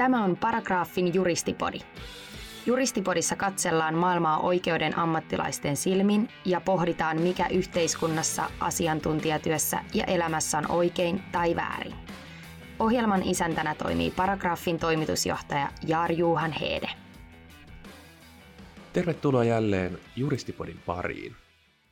Tämä 0.00 0.24
on 0.24 0.36
Paragraafin 0.36 1.14
juristipodi. 1.14 1.78
Juristipodissa 2.66 3.36
katsellaan 3.36 3.94
maailmaa 3.94 4.38
oikeuden 4.38 4.98
ammattilaisten 4.98 5.76
silmin 5.76 6.28
ja 6.44 6.60
pohditaan, 6.60 7.20
mikä 7.20 7.46
yhteiskunnassa, 7.48 8.50
asiantuntijatyössä 8.60 9.78
ja 9.94 10.04
elämässä 10.04 10.58
on 10.58 10.70
oikein 10.70 11.22
tai 11.32 11.56
väärin. 11.56 11.94
Ohjelman 12.78 13.22
isäntänä 13.22 13.74
toimii 13.74 14.10
Paragraafin 14.10 14.78
toimitusjohtaja 14.78 15.68
Jaar 15.86 16.12
Juhan 16.12 16.52
Heede. 16.52 16.90
Tervetuloa 18.92 19.44
jälleen 19.44 19.98
Juristipodin 20.16 20.78
pariin. 20.86 21.36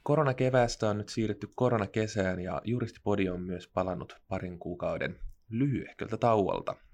Koronakeväästä 0.03 0.89
on 0.89 0.99
nyt 0.99 1.09
siirrytty 1.09 1.49
koronakesään 1.55 2.41
ja 2.41 2.61
Juristipodi 2.65 3.29
on 3.29 3.41
myös 3.41 3.69
palannut 3.69 4.17
parin 4.29 4.59
kuukauden 4.59 5.17
lyhyehköltä 5.51 6.17
tauolta. 6.17 6.88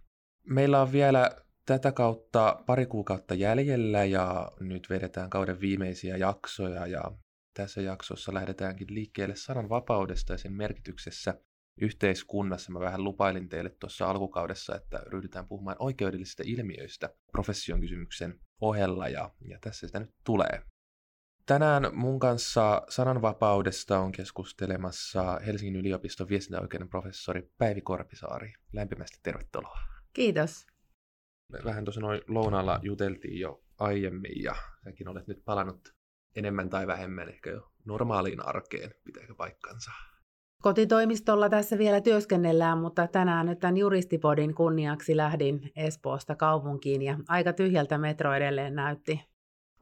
Meillä 0.48 0.82
on 0.82 0.92
vielä 0.92 1.30
tätä 1.66 1.92
kautta 1.92 2.62
pari 2.66 2.86
kuukautta 2.86 3.34
jäljellä 3.34 4.04
ja 4.04 4.52
nyt 4.60 4.90
vedetään 4.90 5.30
kauden 5.30 5.60
viimeisiä 5.60 6.16
jaksoja 6.16 6.86
ja 6.86 7.02
tässä 7.54 7.80
jaksossa 7.80 8.34
lähdetäänkin 8.34 8.94
liikkeelle 8.94 9.36
sananvapaudesta 9.36 10.32
ja 10.32 10.38
sen 10.38 10.52
merkityksessä 10.52 11.34
yhteiskunnassa. 11.80 12.72
Mä 12.72 12.80
vähän 12.80 13.04
lupailin 13.04 13.48
teille 13.48 13.70
tuossa 13.70 14.10
alkukaudessa, 14.10 14.76
että 14.76 15.02
ryhdytään 15.06 15.48
puhumaan 15.48 15.76
oikeudellisista 15.78 16.42
ilmiöistä 16.46 17.10
profession 17.32 17.80
kysymyksen 17.80 18.40
ohella 18.60 19.08
ja, 19.08 19.30
ja 19.48 19.58
tässä 19.60 19.86
sitä 19.86 20.00
nyt 20.00 20.10
tulee. 20.24 20.62
Tänään 21.46 21.90
mun 21.92 22.18
kanssa 22.18 22.82
sananvapaudesta 22.88 23.98
on 23.98 24.12
keskustelemassa 24.12 25.40
Helsingin 25.46 25.76
yliopiston 25.76 26.28
viestintäoikeuden 26.28 26.88
professori 26.88 27.50
Päivi 27.58 27.80
Korpisaari. 27.80 28.52
Lämpimästi 28.72 29.18
tervetuloa. 29.22 29.93
Kiitos. 30.14 30.66
Me 31.52 31.58
vähän 31.64 31.84
tuossa 31.84 32.00
noin 32.00 32.20
lounaalla 32.28 32.80
juteltiin 32.82 33.40
jo 33.40 33.64
aiemmin 33.78 34.42
ja 34.42 34.54
säkin 34.84 35.08
olet 35.08 35.26
nyt 35.26 35.44
palannut 35.44 35.94
enemmän 36.36 36.70
tai 36.70 36.86
vähemmän 36.86 37.28
ehkä 37.28 37.50
jo 37.50 37.72
normaaliin 37.84 38.46
arkeen. 38.46 38.94
Pitääkö 39.04 39.34
paikkansa? 39.34 39.90
Kotitoimistolla 40.62 41.48
tässä 41.48 41.78
vielä 41.78 42.00
työskennellään, 42.00 42.78
mutta 42.78 43.06
tänään 43.06 43.46
nyt 43.46 43.58
tämän 43.58 43.76
juristipodin 43.76 44.54
kunniaksi 44.54 45.16
lähdin 45.16 45.72
Espoosta 45.76 46.36
kaupunkiin 46.36 47.02
ja 47.02 47.18
aika 47.28 47.52
tyhjältä 47.52 47.98
metro 47.98 48.34
edelleen 48.34 48.74
näytti. 48.74 49.20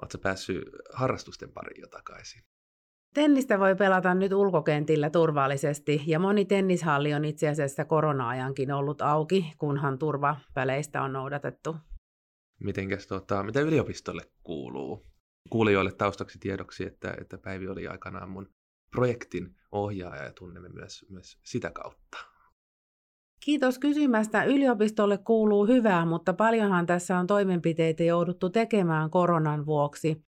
Oletko 0.02 0.18
päässyt 0.18 0.64
harrastusten 0.92 1.52
pariin 1.52 1.80
jo 1.80 1.88
takaisin? 1.88 2.42
Tennistä 3.14 3.58
voi 3.58 3.76
pelata 3.76 4.14
nyt 4.14 4.32
ulkokentillä 4.32 5.10
turvallisesti 5.10 6.02
ja 6.06 6.18
moni 6.18 6.44
tennishalli 6.44 7.14
on 7.14 7.24
itse 7.24 7.48
asiassa 7.48 7.84
korona-ajankin 7.84 8.72
ollut 8.72 9.02
auki, 9.02 9.52
kunhan 9.58 9.98
turvapäleistä 9.98 11.02
on 11.02 11.12
noudatettu. 11.12 11.76
Mitenkäs, 12.60 13.06
tota, 13.06 13.42
mitä 13.42 13.60
yliopistolle 13.60 14.22
kuuluu? 14.42 15.06
Kuulijoille 15.50 15.92
taustaksi 15.92 16.38
tiedoksi, 16.38 16.84
että, 16.86 17.14
että 17.20 17.38
Päivi 17.38 17.68
oli 17.68 17.86
aikanaan 17.86 18.30
mun 18.30 18.48
projektin 18.90 19.56
ohjaaja 19.72 20.24
ja 20.24 20.32
tunnemme 20.32 20.68
myös, 20.68 21.06
myös 21.08 21.38
sitä 21.42 21.70
kautta. 21.70 22.18
Kiitos 23.44 23.78
kysymästä. 23.78 24.44
Yliopistolle 24.44 25.18
kuuluu 25.18 25.66
hyvää, 25.66 26.06
mutta 26.06 26.32
paljonhan 26.32 26.86
tässä 26.86 27.18
on 27.18 27.26
toimenpiteitä 27.26 28.02
jouduttu 28.02 28.50
tekemään 28.50 29.10
koronan 29.10 29.66
vuoksi. 29.66 30.24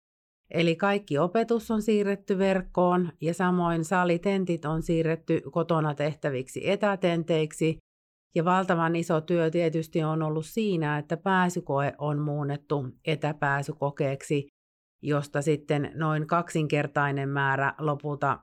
Eli 0.50 0.76
kaikki 0.76 1.18
opetus 1.18 1.70
on 1.70 1.82
siirretty 1.82 2.38
verkkoon 2.38 3.12
ja 3.20 3.34
samoin 3.34 3.84
salitentit 3.84 4.64
on 4.64 4.82
siirretty 4.82 5.40
kotona 5.50 5.94
tehtäviksi 5.94 6.70
etätenteiksi. 6.70 7.78
Ja 8.34 8.44
valtavan 8.44 8.96
iso 8.96 9.20
työ 9.20 9.50
tietysti 9.50 10.02
on 10.02 10.22
ollut 10.22 10.46
siinä, 10.46 10.98
että 10.98 11.16
pääsykoe 11.16 11.92
on 11.98 12.18
muunnettu 12.18 12.86
etäpääsykokeeksi, 13.06 14.48
josta 15.02 15.42
sitten 15.42 15.92
noin 15.94 16.26
kaksinkertainen 16.26 17.28
määrä 17.28 17.74
lopulta 17.78 18.38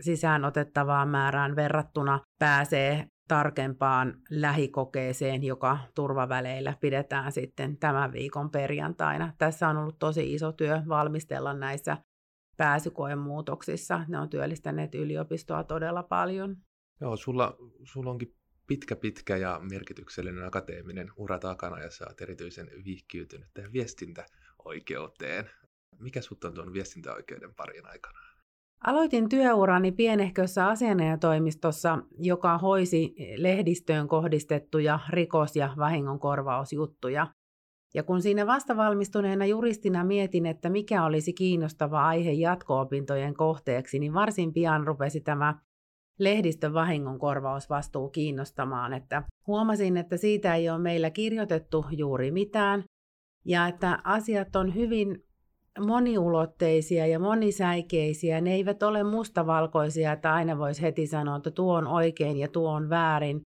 sisään 0.00 0.44
otettavaan 0.44 1.08
määrään 1.08 1.56
verrattuna 1.56 2.20
pääsee 2.38 3.06
tarkempaan 3.28 4.20
lähikokeeseen, 4.30 5.44
joka 5.44 5.78
turvaväleillä 5.94 6.74
pidetään 6.80 7.32
sitten 7.32 7.76
tämän 7.76 8.12
viikon 8.12 8.50
perjantaina. 8.50 9.32
Tässä 9.38 9.68
on 9.68 9.76
ollut 9.76 9.98
tosi 9.98 10.34
iso 10.34 10.52
työ 10.52 10.82
valmistella 10.88 11.54
näissä 11.54 11.96
pääsykoemuutoksissa. 12.56 14.00
Ne 14.08 14.18
on 14.18 14.30
työllistäneet 14.30 14.94
yliopistoa 14.94 15.64
todella 15.64 16.02
paljon. 16.02 16.56
Joo, 17.00 17.16
sulla, 17.16 17.56
sulla 17.84 18.10
onkin 18.10 18.34
pitkä, 18.66 18.96
pitkä 18.96 19.36
ja 19.36 19.60
merkityksellinen 19.70 20.44
akateeminen 20.44 21.10
ura 21.16 21.38
takana 21.38 21.80
ja 21.80 21.90
sä 21.90 22.04
oot 22.08 22.20
erityisen 22.20 22.70
vihkiytynyt 22.84 23.48
tähän 23.54 23.72
viestintäoikeuteen. 23.72 25.50
Mikä 25.98 26.20
sut 26.20 26.44
on 26.44 26.54
tuon 26.54 26.72
viestintäoikeuden 26.72 27.54
parin 27.54 27.86
aikana? 27.86 28.27
Aloitin 28.84 29.28
työurani 29.28 29.92
pienehkössä 29.92 30.66
asianajatoimistossa, 30.66 31.98
joka 32.18 32.58
hoisi 32.58 33.14
lehdistöön 33.36 34.08
kohdistettuja 34.08 34.98
rikos- 35.10 35.56
ja 35.56 35.74
vahingonkorvausjuttuja. 35.78 37.26
Ja 37.94 38.02
kun 38.02 38.22
siinä 38.22 38.46
vastavalmistuneena 38.46 39.46
juristina 39.46 40.04
mietin, 40.04 40.46
että 40.46 40.70
mikä 40.70 41.04
olisi 41.04 41.32
kiinnostava 41.32 42.06
aihe 42.06 42.32
jatko-opintojen 42.32 43.34
kohteeksi, 43.34 43.98
niin 43.98 44.14
varsin 44.14 44.52
pian 44.52 44.86
rupesi 44.86 45.20
tämä 45.20 45.54
lehdistön 46.18 46.74
vahingonkorvausvastuu 46.74 48.08
kiinnostamaan. 48.08 48.92
Että 48.92 49.22
huomasin, 49.46 49.96
että 49.96 50.16
siitä 50.16 50.54
ei 50.54 50.70
ole 50.70 50.78
meillä 50.78 51.10
kirjoitettu 51.10 51.86
juuri 51.90 52.30
mitään, 52.30 52.84
ja 53.44 53.68
että 53.68 53.98
asiat 54.04 54.56
on 54.56 54.74
hyvin 54.74 55.24
moniulotteisia 55.80 57.06
ja 57.06 57.18
monisäikeisiä. 57.18 58.40
Ne 58.40 58.54
eivät 58.54 58.82
ole 58.82 59.04
mustavalkoisia, 59.04 60.12
että 60.12 60.34
aina 60.34 60.58
voisi 60.58 60.82
heti 60.82 61.06
sanoa, 61.06 61.36
että 61.36 61.50
tuo 61.50 61.74
on 61.74 61.86
oikein 61.86 62.36
ja 62.36 62.48
tuo 62.48 62.70
on 62.70 62.90
väärin. 62.90 63.40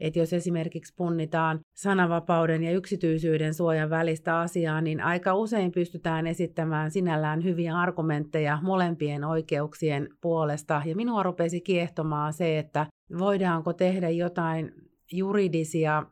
Että 0.00 0.18
jos 0.18 0.32
esimerkiksi 0.32 0.94
punnitaan 0.96 1.60
sananvapauden 1.76 2.62
ja 2.64 2.72
yksityisyyden 2.72 3.54
suojan 3.54 3.90
välistä 3.90 4.38
asiaa, 4.38 4.80
niin 4.80 5.00
aika 5.00 5.34
usein 5.34 5.72
pystytään 5.72 6.26
esittämään 6.26 6.90
sinällään 6.90 7.44
hyviä 7.44 7.78
argumentteja 7.78 8.58
molempien 8.62 9.24
oikeuksien 9.24 10.08
puolesta. 10.20 10.82
Ja 10.84 10.96
minua 10.96 11.22
rupesi 11.22 11.60
kiehtomaan 11.60 12.32
se, 12.32 12.58
että 12.58 12.86
voidaanko 13.18 13.72
tehdä 13.72 14.08
jotain 14.08 14.72
juridisia 15.12 16.02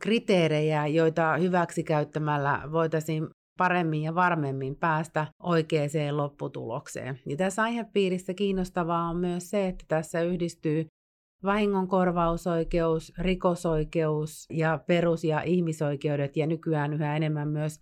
kriteerejä, 0.00 0.86
joita 0.86 1.36
hyväksi 1.36 1.84
käyttämällä 1.84 2.62
voitaisiin 2.72 3.28
paremmin 3.58 4.02
ja 4.02 4.14
varmemmin 4.14 4.76
päästä 4.76 5.26
oikeaan 5.42 5.88
lopputulokseen. 6.10 7.18
Ja 7.26 7.36
tässä 7.36 7.62
aihepiirissä 7.62 8.34
kiinnostavaa 8.34 9.08
on 9.08 9.16
myös 9.16 9.50
se, 9.50 9.68
että 9.68 9.84
tässä 9.88 10.22
yhdistyy 10.22 10.86
vahingonkorvausoikeus, 11.44 13.12
rikosoikeus 13.18 14.46
ja 14.50 14.78
perus- 14.86 15.24
ja 15.24 15.42
ihmisoikeudet 15.42 16.36
ja 16.36 16.46
nykyään 16.46 16.92
yhä 16.92 17.16
enemmän 17.16 17.48
myös 17.48 17.80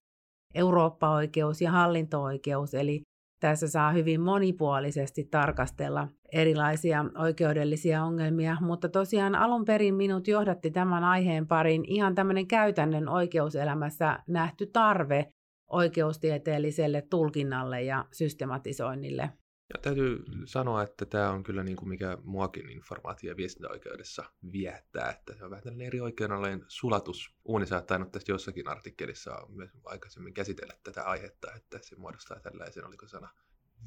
Eurooppa-oikeus 0.54 1.60
ja 1.60 1.70
hallinto-oikeus, 1.70 2.74
eli 2.74 3.02
tässä 3.40 3.68
saa 3.68 3.92
hyvin 3.92 4.20
monipuolisesti 4.20 5.24
tarkastella 5.30 6.08
erilaisia 6.32 7.04
oikeudellisia 7.18 8.04
ongelmia, 8.04 8.56
mutta 8.60 8.88
tosiaan 8.88 9.34
alun 9.34 9.64
perin 9.64 9.94
minut 9.94 10.28
johdatti 10.28 10.70
tämän 10.70 11.04
aiheen 11.04 11.46
parin 11.46 11.84
ihan 11.86 12.14
tämmöinen 12.14 12.46
käytännön 12.46 13.08
oikeuselämässä 13.08 14.18
nähty 14.28 14.66
tarve 14.66 15.33
oikeustieteelliselle 15.70 17.02
tulkinnalle 17.10 17.82
ja 17.82 18.04
systematisoinnille. 18.12 19.30
Ja 19.75 19.80
täytyy 19.82 20.25
sanoa, 20.44 20.82
että 20.82 21.06
tämä 21.06 21.30
on 21.30 21.42
kyllä 21.42 21.64
niin 21.64 21.76
kuin 21.76 21.88
mikä 21.88 22.19
muakin 22.22 22.70
informaatio- 22.70 23.30
ja 23.30 23.36
viestintäoikeudessa 23.36 24.25
viettää, 24.52 25.10
että 25.10 25.34
se 25.34 25.44
on 25.44 25.50
vähän 25.50 25.62
tällainen 25.62 25.86
eri 25.86 26.00
oikeudenalojen 26.00 26.64
sulatus. 26.69 27.34
Uuni 27.44 27.66
saattaa 27.66 27.87
tainnut 27.87 28.12
tästä 28.12 28.32
jossakin 28.32 28.69
artikkelissa 28.69 29.46
myös 29.49 29.70
aikaisemmin 29.84 30.34
käsitellä 30.34 30.75
tätä 30.84 31.02
aihetta, 31.02 31.52
että 31.56 31.78
se 31.82 31.96
muodostaa 31.96 32.40
tällaisen, 32.40 32.87
oliko 32.87 33.06
sana, 33.08 33.31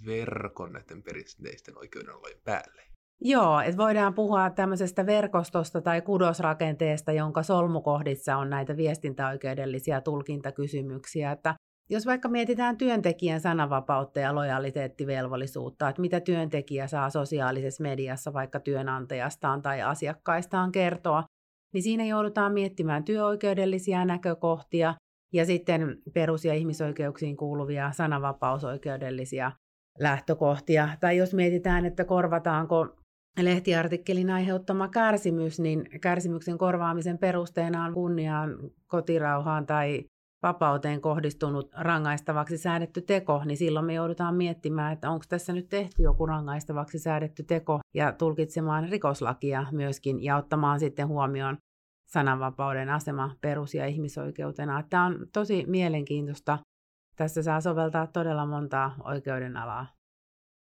verkon 0.05 0.73
näiden 0.73 1.03
perinteisten 1.03 1.77
oikeudenalojen 1.77 2.41
päälle. 2.43 2.83
Joo, 3.21 3.59
että 3.59 3.77
voidaan 3.77 4.13
puhua 4.13 4.49
tämmöisestä 4.49 5.05
verkostosta 5.05 5.81
tai 5.81 6.01
kudosrakenteesta, 6.01 7.11
jonka 7.11 7.43
solmukohdissa 7.43 8.37
on 8.37 8.49
näitä 8.49 8.77
viestintäoikeudellisia 8.77 10.01
tulkintakysymyksiä. 10.01 11.31
Että 11.31 11.55
jos 11.89 12.05
vaikka 12.05 12.29
mietitään 12.29 12.77
työntekijän 12.77 13.39
sananvapautta 13.39 14.19
ja 14.19 14.35
lojaliteettivelvollisuutta, 14.35 15.89
että 15.89 16.01
mitä 16.01 16.19
työntekijä 16.19 16.87
saa 16.87 17.09
sosiaalisessa 17.09 17.83
mediassa 17.83 18.33
vaikka 18.33 18.59
työnantajastaan 18.59 19.61
tai 19.61 19.81
asiakkaistaan 19.81 20.71
kertoa, 20.71 21.23
niin 21.73 21.83
siinä 21.83 22.05
joudutaan 22.05 22.53
miettimään 22.53 23.03
työoikeudellisia 23.03 24.05
näkökohtia 24.05 24.93
ja 25.33 25.45
sitten 25.45 25.97
perus- 26.13 26.45
ja 26.45 26.53
ihmisoikeuksiin 26.53 27.37
kuuluvia 27.37 27.91
sananvapausoikeudellisia 27.91 29.51
lähtökohtia. 29.99 30.89
Tai 30.99 31.17
jos 31.17 31.33
mietitään, 31.33 31.85
että 31.85 32.05
korvataanko 32.05 32.87
lehtiartikkelin 33.41 34.29
aiheuttama 34.29 34.87
kärsimys, 34.87 35.59
niin 35.59 35.85
kärsimyksen 36.01 36.57
korvaamisen 36.57 37.17
perusteena 37.17 37.85
on 37.85 37.93
kunniaan, 37.93 38.57
kotirauhaan 38.87 39.65
tai 39.65 40.03
vapauteen 40.43 41.01
kohdistunut 41.01 41.71
rangaistavaksi 41.73 42.57
säädetty 42.57 43.01
teko, 43.01 43.41
niin 43.45 43.57
silloin 43.57 43.85
me 43.85 43.93
joudutaan 43.93 44.35
miettimään, 44.35 44.93
että 44.93 45.09
onko 45.09 45.25
tässä 45.29 45.53
nyt 45.53 45.69
tehty 45.69 46.03
joku 46.03 46.25
rangaistavaksi 46.25 46.99
säädetty 46.99 47.43
teko 47.43 47.79
ja 47.93 48.11
tulkitsemaan 48.11 48.89
rikoslakia 48.89 49.65
myöskin 49.71 50.23
ja 50.23 50.37
ottamaan 50.37 50.79
sitten 50.79 51.07
huomioon 51.07 51.57
sananvapauden 52.07 52.89
asema 52.89 53.35
perus- 53.41 53.73
ja 53.73 53.85
ihmisoikeutena. 53.85 54.83
Tämä 54.89 55.05
on 55.05 55.27
tosi 55.33 55.65
mielenkiintoista. 55.67 56.59
Tässä 57.15 57.43
saa 57.43 57.61
soveltaa 57.61 58.07
todella 58.07 58.45
montaa 58.45 58.95
oikeudenalaa. 59.03 59.87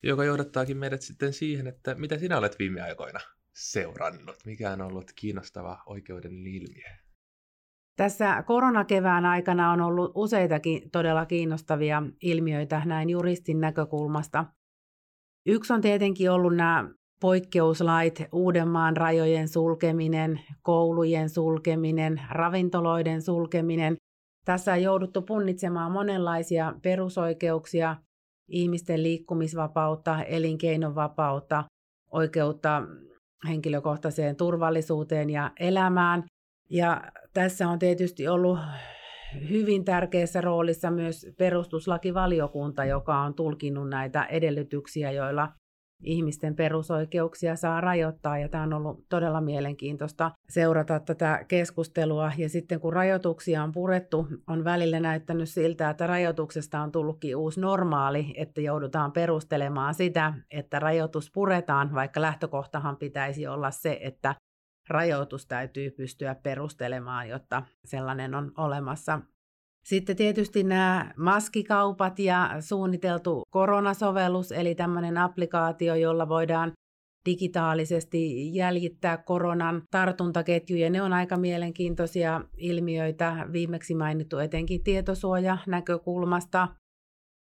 Joka 0.03 0.25
johdattaakin 0.25 0.77
meidät 0.77 1.03
sitten 1.03 1.33
siihen, 1.33 1.67
että 1.67 1.95
mitä 1.95 2.19
sinä 2.19 2.39
olet 2.39 2.59
viime 2.59 2.83
aikoina 2.83 3.21
seurannut? 3.55 4.37
Mikä 4.45 4.73
on 4.73 4.81
ollut 4.81 5.13
kiinnostava 5.15 5.83
oikeuden 5.87 6.47
ilmiö? 6.47 7.10
Tässä 8.01 8.43
koronakevään 8.43 9.27
aikana 9.27 9.73
on 9.73 9.81
ollut 9.81 10.13
useitakin 10.15 10.91
todella 10.91 11.27
kiinnostavia 11.27 12.03
ilmiöitä 12.23 12.83
näin 12.85 13.11
juristin 13.11 13.61
näkökulmasta. 13.61 14.45
Yksi 15.47 15.73
on 15.73 15.81
tietenkin 15.81 16.31
ollut 16.31 16.57
nämä 16.57 16.91
poikkeuslait, 17.21 18.23
Uudenmaan 18.33 18.97
rajojen 18.97 19.49
sulkeminen, 19.49 20.41
koulujen 20.63 21.29
sulkeminen, 21.29 22.21
ravintoloiden 22.31 23.23
sulkeminen. 23.23 23.97
Tässä 24.45 24.73
on 24.73 24.83
jouduttu 24.83 25.23
punnitsemaan 25.23 25.93
monenlaisia 25.93 26.75
perusoikeuksia, 26.83 27.97
ihmisten 28.49 29.03
liikkumisvapautta, 29.03 30.23
elinkeinovapautta, 30.23 31.65
oikeutta 32.13 32.83
henkilökohtaiseen 33.49 34.37
turvallisuuteen 34.37 35.31
ja 35.31 35.51
elämään. 35.61 36.25
Ja 36.71 37.03
tässä 37.35 37.69
on 37.69 37.79
tietysti 37.79 38.29
ollut 38.29 38.59
hyvin 39.49 39.85
tärkeässä 39.85 40.41
roolissa 40.41 40.91
myös 40.91 41.27
perustuslakivaliokunta, 41.39 42.85
joka 42.85 43.21
on 43.21 43.35
tulkinnut 43.35 43.89
näitä 43.89 44.25
edellytyksiä, 44.25 45.11
joilla 45.11 45.49
ihmisten 46.05 46.57
perusoikeuksia 46.57 47.57
saa 47.57 47.81
rajoittaa. 47.81 48.39
Ja 48.39 48.49
tämä 48.49 48.65
on 48.65 48.73
ollut 48.73 49.09
todella 49.09 49.41
mielenkiintoista 49.41 50.31
seurata 50.49 51.01
tätä 51.01 51.45
keskustelua. 51.49 52.33
Ja 52.39 52.49
sitten 52.49 52.81
kun 52.81 52.93
rajoituksia 52.93 53.63
on 53.63 53.73
purettu, 53.73 54.27
on 54.47 54.65
välillä 54.65 55.01
näyttänyt 55.01 55.49
siltä, 55.49 55.91
että 55.91 56.07
rajoituksesta 56.07 56.81
on 56.81 56.93
tullutkin 56.93 57.37
uusi 57.37 57.61
normaali, 57.61 58.35
että 58.37 58.61
joudutaan 58.61 59.13
perustelemaan 59.13 59.95
sitä, 59.95 60.35
että 60.51 60.79
rajoitus 60.79 61.31
puretaan, 61.35 61.95
vaikka 61.95 62.21
lähtökohtahan 62.21 62.97
pitäisi 62.97 63.47
olla 63.47 63.71
se, 63.71 63.99
että 64.03 64.35
rajoitus 64.89 65.47
täytyy 65.47 65.91
pystyä 65.91 66.35
perustelemaan, 66.35 67.29
jotta 67.29 67.63
sellainen 67.85 68.35
on 68.35 68.53
olemassa. 68.57 69.21
Sitten 69.85 70.17
tietysti 70.17 70.63
nämä 70.63 71.13
maskikaupat 71.17 72.19
ja 72.19 72.51
suunniteltu 72.61 73.43
koronasovellus, 73.51 74.53
eli 74.53 74.75
tämmöinen 74.75 75.19
applikaatio, 75.19 75.95
jolla 75.95 76.29
voidaan 76.29 76.73
digitaalisesti 77.27 78.55
jäljittää 78.55 79.17
koronan 79.17 79.83
tartuntaketjuja. 79.91 80.91
Ne 80.91 81.03
on 81.03 81.13
aika 81.13 81.37
mielenkiintoisia 81.37 82.41
ilmiöitä, 82.57 83.49
viimeksi 83.53 83.95
mainittu 83.95 84.39
etenkin 84.39 84.85
tietosuoja 84.85 85.59
näkökulmasta. 85.67 86.69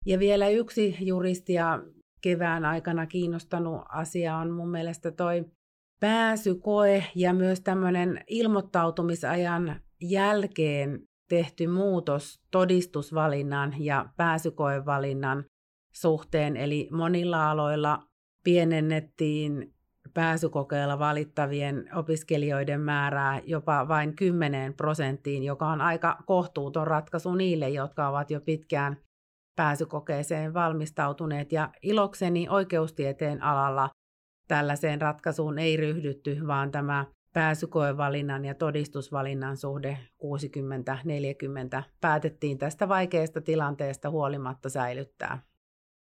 Ja 0.05 0.19
vielä 0.19 0.49
yksi 0.49 0.97
juristia 0.99 1.79
kevään 2.21 2.65
aikana 2.65 3.05
kiinnostanut 3.05 3.81
asia 3.89 4.37
on 4.37 4.51
mun 4.51 4.69
mielestä 4.69 5.11
toi 5.11 5.45
pääsykoe 6.01 7.03
ja 7.15 7.33
myös 7.33 7.61
tämmöinen 7.61 8.23
ilmoittautumisajan 8.27 9.81
jälkeen 10.01 11.03
tehty 11.29 11.67
muutos 11.67 12.41
todistusvalinnan 12.51 13.73
ja 13.79 14.05
pääsykoevalinnan 14.17 15.43
suhteen. 15.93 16.57
Eli 16.57 16.89
monilla 16.91 17.51
aloilla 17.51 18.03
pienennettiin 18.43 19.73
pääsykokeella 20.13 20.99
valittavien 20.99 21.89
opiskelijoiden 21.95 22.81
määrää 22.81 23.41
jopa 23.45 23.87
vain 23.87 24.15
10 24.15 24.73
prosenttiin, 24.73 25.43
joka 25.43 25.67
on 25.67 25.81
aika 25.81 26.17
kohtuuton 26.25 26.87
ratkaisu 26.87 27.35
niille, 27.35 27.69
jotka 27.69 28.07
ovat 28.07 28.31
jo 28.31 28.41
pitkään 28.41 28.97
pääsykokeeseen 29.55 30.53
valmistautuneet. 30.53 31.51
Ja 31.51 31.69
ilokseni 31.81 32.49
oikeustieteen 32.49 33.43
alalla 33.43 33.89
tällaiseen 34.51 35.01
ratkaisuun 35.01 35.59
ei 35.59 35.77
ryhdytty, 35.77 36.47
vaan 36.47 36.71
tämä 36.71 37.05
pääsykoevalinnan 37.33 38.45
ja 38.45 38.55
todistusvalinnan 38.55 39.57
suhde 39.57 39.97
60-40 41.79 41.83
päätettiin 42.01 42.57
tästä 42.57 42.89
vaikeasta 42.89 43.41
tilanteesta 43.41 44.09
huolimatta 44.09 44.69
säilyttää. 44.69 45.43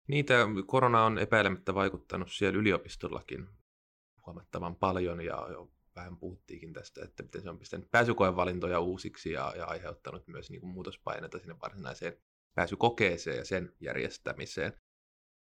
Niitä 0.08 0.34
korona 0.66 1.06
on 1.06 1.20
epäilemättä 1.20 1.76
vaikuttanut 1.76 2.32
siellä 2.32 2.60
yliopistollakin 2.60 3.48
huomattavan 4.26 4.76
paljon 4.76 5.22
ja 5.22 5.48
jo 5.52 5.72
vähän 5.96 6.18
puhuttiinkin 6.18 6.74
tästä, 6.74 7.06
että 7.06 7.24
miten 7.24 7.42
se 7.42 7.50
on 7.50 7.60
pistänyt 7.60 7.92
pääsykoevalintoja 7.92 8.80
uusiksi 8.80 9.32
ja, 9.32 9.54
ja 9.58 9.66
aiheuttanut 9.66 10.28
myös 10.28 10.50
niin 10.50 10.62
kuin 10.62 10.74
muutospaineita 10.74 11.40
sinne 11.40 11.56
varsinaiseen 11.62 12.14
pääsykokeeseen 12.56 13.38
ja 13.38 13.46
sen 13.46 13.74
järjestämiseen. 13.80 14.74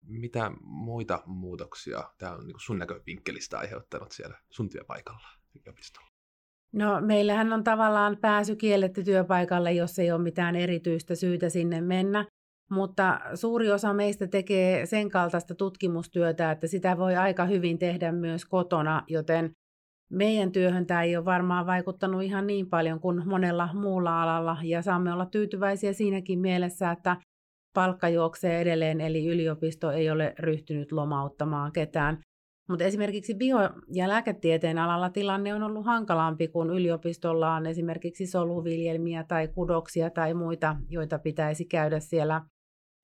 Mitä 0.03 0.51
muita 0.61 1.23
muutoksia 1.27 2.05
tämä 2.19 2.33
on 2.33 2.47
niin 2.47 2.57
sun 2.59 2.79
näkövinkkelistä 2.79 3.59
aiheuttanut 3.59 4.13
siellä 4.13 4.39
sun 4.51 4.69
työpaikalla 4.69 5.29
yliopistolla? 5.61 6.09
No 6.73 7.01
meillähän 7.01 7.53
on 7.53 7.65
tavallaan 7.65 8.17
pääsy 8.21 8.57
kielletty 8.57 9.05
työpaikalle, 9.05 9.73
jos 9.73 9.99
ei 9.99 10.13
ole 10.13 10.23
mitään 10.23 10.57
erityistä 10.57 11.15
syytä 11.15 11.49
sinne 11.49 11.81
mennä. 11.81 12.27
Mutta 12.71 13.21
suuri 13.35 13.71
osa 13.71 13.95
meistä 13.95 14.27
tekee 14.27 14.87
sen 14.87 15.11
kaltaista 15.11 15.55
tutkimustyötä, 15.55 16.51
että 16.51 16.67
sitä 16.67 16.99
voi 16.99 17.17
aika 17.17 17.45
hyvin 17.45 17.79
tehdä 17.79 18.13
myös 18.13 18.45
kotona, 18.45 19.03
joten 19.09 19.51
meidän 20.11 20.53
työhön 20.53 20.87
tämä 20.87 21.03
ei 21.03 21.17
ole 21.17 21.25
varmaan 21.25 21.67
vaikuttanut 21.67 22.23
ihan 22.23 22.47
niin 22.47 22.69
paljon 22.69 23.01
kuin 23.01 23.29
monella 23.29 23.69
muulla 23.75 24.23
alalla, 24.23 24.57
ja 24.63 24.83
saamme 24.83 25.13
olla 25.13 25.27
tyytyväisiä 25.27 25.93
siinäkin 25.93 26.39
mielessä, 26.39 26.91
että 26.91 27.17
palkka 27.75 28.09
juoksee 28.09 28.61
edelleen, 28.61 29.01
eli 29.01 29.27
yliopisto 29.27 29.91
ei 29.91 30.11
ole 30.11 30.35
ryhtynyt 30.39 30.93
lomauttamaan 30.93 31.73
ketään. 31.73 32.19
Mutta 32.69 32.85
esimerkiksi 32.85 33.35
bio- 33.35 33.71
ja 33.93 34.09
lääketieteen 34.09 34.79
alalla 34.79 35.11
tilanne 35.11 35.55
on 35.55 35.63
ollut 35.63 35.87
hankalampi, 35.87 36.49
kun 36.49 36.71
yliopistolla 36.71 37.55
on 37.55 37.67
esimerkiksi 37.67 38.27
soluviljelmiä 38.27 39.25
tai 39.25 39.49
kudoksia 39.49 40.11
tai 40.11 40.35
muita, 40.35 40.77
joita 40.89 41.19
pitäisi 41.19 41.65
käydä 41.65 42.01
siellä 42.01 42.43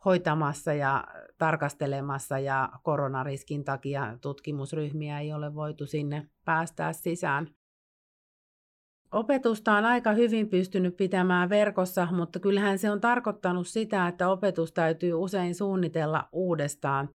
hoitamassa 0.04 0.72
ja 0.72 1.04
tarkastelemassa 1.38 2.38
ja 2.38 2.68
koronariskin 2.82 3.64
takia 3.64 4.18
tutkimusryhmiä 4.20 5.20
ei 5.20 5.32
ole 5.32 5.54
voitu 5.54 5.86
sinne 5.86 6.28
päästää 6.44 6.92
sisään. 6.92 7.48
Opetusta 9.14 9.72
on 9.72 9.84
aika 9.84 10.12
hyvin 10.12 10.48
pystynyt 10.48 10.96
pitämään 10.96 11.48
verkossa, 11.48 12.08
mutta 12.10 12.40
kyllähän 12.40 12.78
se 12.78 12.90
on 12.90 13.00
tarkoittanut 13.00 13.66
sitä, 13.66 14.08
että 14.08 14.28
opetus 14.28 14.72
täytyy 14.72 15.12
usein 15.12 15.54
suunnitella 15.54 16.28
uudestaan. 16.32 17.08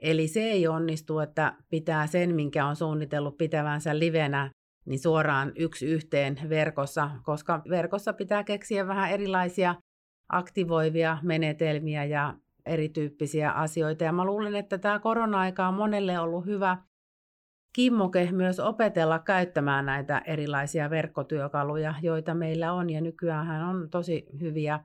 Eli 0.00 0.28
se 0.28 0.40
ei 0.40 0.66
onnistu, 0.66 1.18
että 1.18 1.56
pitää 1.70 2.06
sen, 2.06 2.34
minkä 2.34 2.66
on 2.66 2.76
suunnitellut 2.76 3.36
pitävänsä 3.36 3.98
livenä, 3.98 4.50
niin 4.86 4.98
suoraan 4.98 5.52
yksi 5.56 5.86
yhteen 5.86 6.38
verkossa, 6.48 7.10
koska 7.22 7.62
verkossa 7.68 8.12
pitää 8.12 8.44
keksiä 8.44 8.86
vähän 8.86 9.10
erilaisia 9.10 9.74
aktivoivia 10.28 11.18
menetelmiä 11.22 12.04
ja 12.04 12.34
erityyppisiä 12.66 13.50
asioita. 13.50 14.04
Ja 14.04 14.12
mä 14.12 14.24
luulen, 14.24 14.54
että 14.54 14.78
tämä 14.78 14.98
korona-aika 14.98 15.68
on 15.68 15.74
monelle 15.74 16.18
ollut 16.18 16.46
hyvä 16.46 16.78
kimmoke 17.74 18.28
myös 18.32 18.60
opetella 18.60 19.18
käyttämään 19.18 19.86
näitä 19.86 20.22
erilaisia 20.26 20.90
verkkotyökaluja, 20.90 21.94
joita 22.02 22.34
meillä 22.34 22.72
on. 22.72 22.90
Ja 22.90 23.00
nykyään 23.00 23.64
on 23.64 23.90
tosi 23.90 24.26
hyviä 24.40 24.80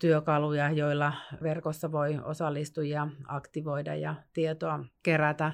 työkaluja, 0.00 0.70
joilla 0.70 1.12
verkossa 1.42 1.92
voi 1.92 2.18
osallistujia 2.24 3.08
aktivoida 3.28 3.94
ja 3.94 4.14
tietoa 4.32 4.84
kerätä. 5.02 5.52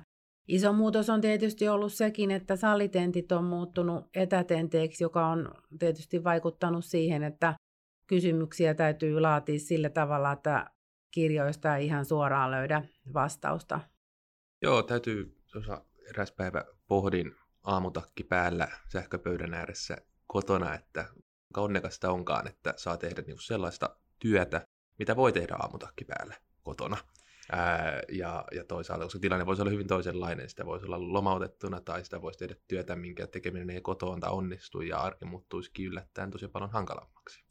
Iso 0.48 0.72
muutos 0.72 1.10
on 1.10 1.20
tietysti 1.20 1.68
ollut 1.68 1.92
sekin, 1.92 2.30
että 2.30 2.56
salitentit 2.56 3.32
on 3.32 3.44
muuttunut 3.44 4.04
etätenteeksi, 4.14 5.04
joka 5.04 5.26
on 5.26 5.54
tietysti 5.78 6.24
vaikuttanut 6.24 6.84
siihen, 6.84 7.22
että 7.22 7.54
kysymyksiä 8.06 8.74
täytyy 8.74 9.20
laatia 9.20 9.58
sillä 9.58 9.90
tavalla, 9.90 10.32
että 10.32 10.70
kirjoista 11.14 11.76
ei 11.76 11.86
ihan 11.86 12.04
suoraan 12.04 12.50
löydä 12.50 12.82
vastausta. 13.14 13.80
Joo, 14.62 14.82
täytyy, 14.82 15.36
eräs 16.10 16.32
päivä 16.32 16.64
pohdin 16.88 17.36
aamutakki 17.62 18.24
päällä 18.24 18.68
sähköpöydän 18.88 19.54
ääressä 19.54 19.96
kotona, 20.26 20.74
että 20.74 21.04
onnekasta 21.56 22.10
onkaan, 22.10 22.46
että 22.46 22.74
saa 22.76 22.96
tehdä 22.96 23.22
niinku 23.22 23.42
sellaista 23.42 23.96
työtä, 24.18 24.66
mitä 24.98 25.16
voi 25.16 25.32
tehdä 25.32 25.54
aamutakki 25.58 26.04
päällä 26.04 26.34
kotona. 26.62 26.96
Ää, 27.52 28.02
ja, 28.08 28.44
ja 28.52 28.64
toisaalta, 28.64 29.04
koska 29.04 29.18
tilanne 29.18 29.46
voisi 29.46 29.62
olla 29.62 29.70
hyvin 29.70 29.86
toisenlainen, 29.86 30.48
sitä 30.48 30.66
voisi 30.66 30.86
olla 30.86 31.12
lomautettuna 31.12 31.80
tai 31.80 32.04
sitä 32.04 32.22
voisi 32.22 32.38
tehdä 32.38 32.54
työtä, 32.68 32.96
minkä 32.96 33.26
tekeminen 33.26 33.70
ei 33.70 33.80
kotoonta 33.80 34.30
onnistu 34.30 34.80
ja 34.80 34.98
arki 34.98 35.24
muuttuisikin 35.24 35.86
yllättäen 35.86 36.30
tosi 36.30 36.48
paljon 36.48 36.70
hankalammaksi. 36.70 37.44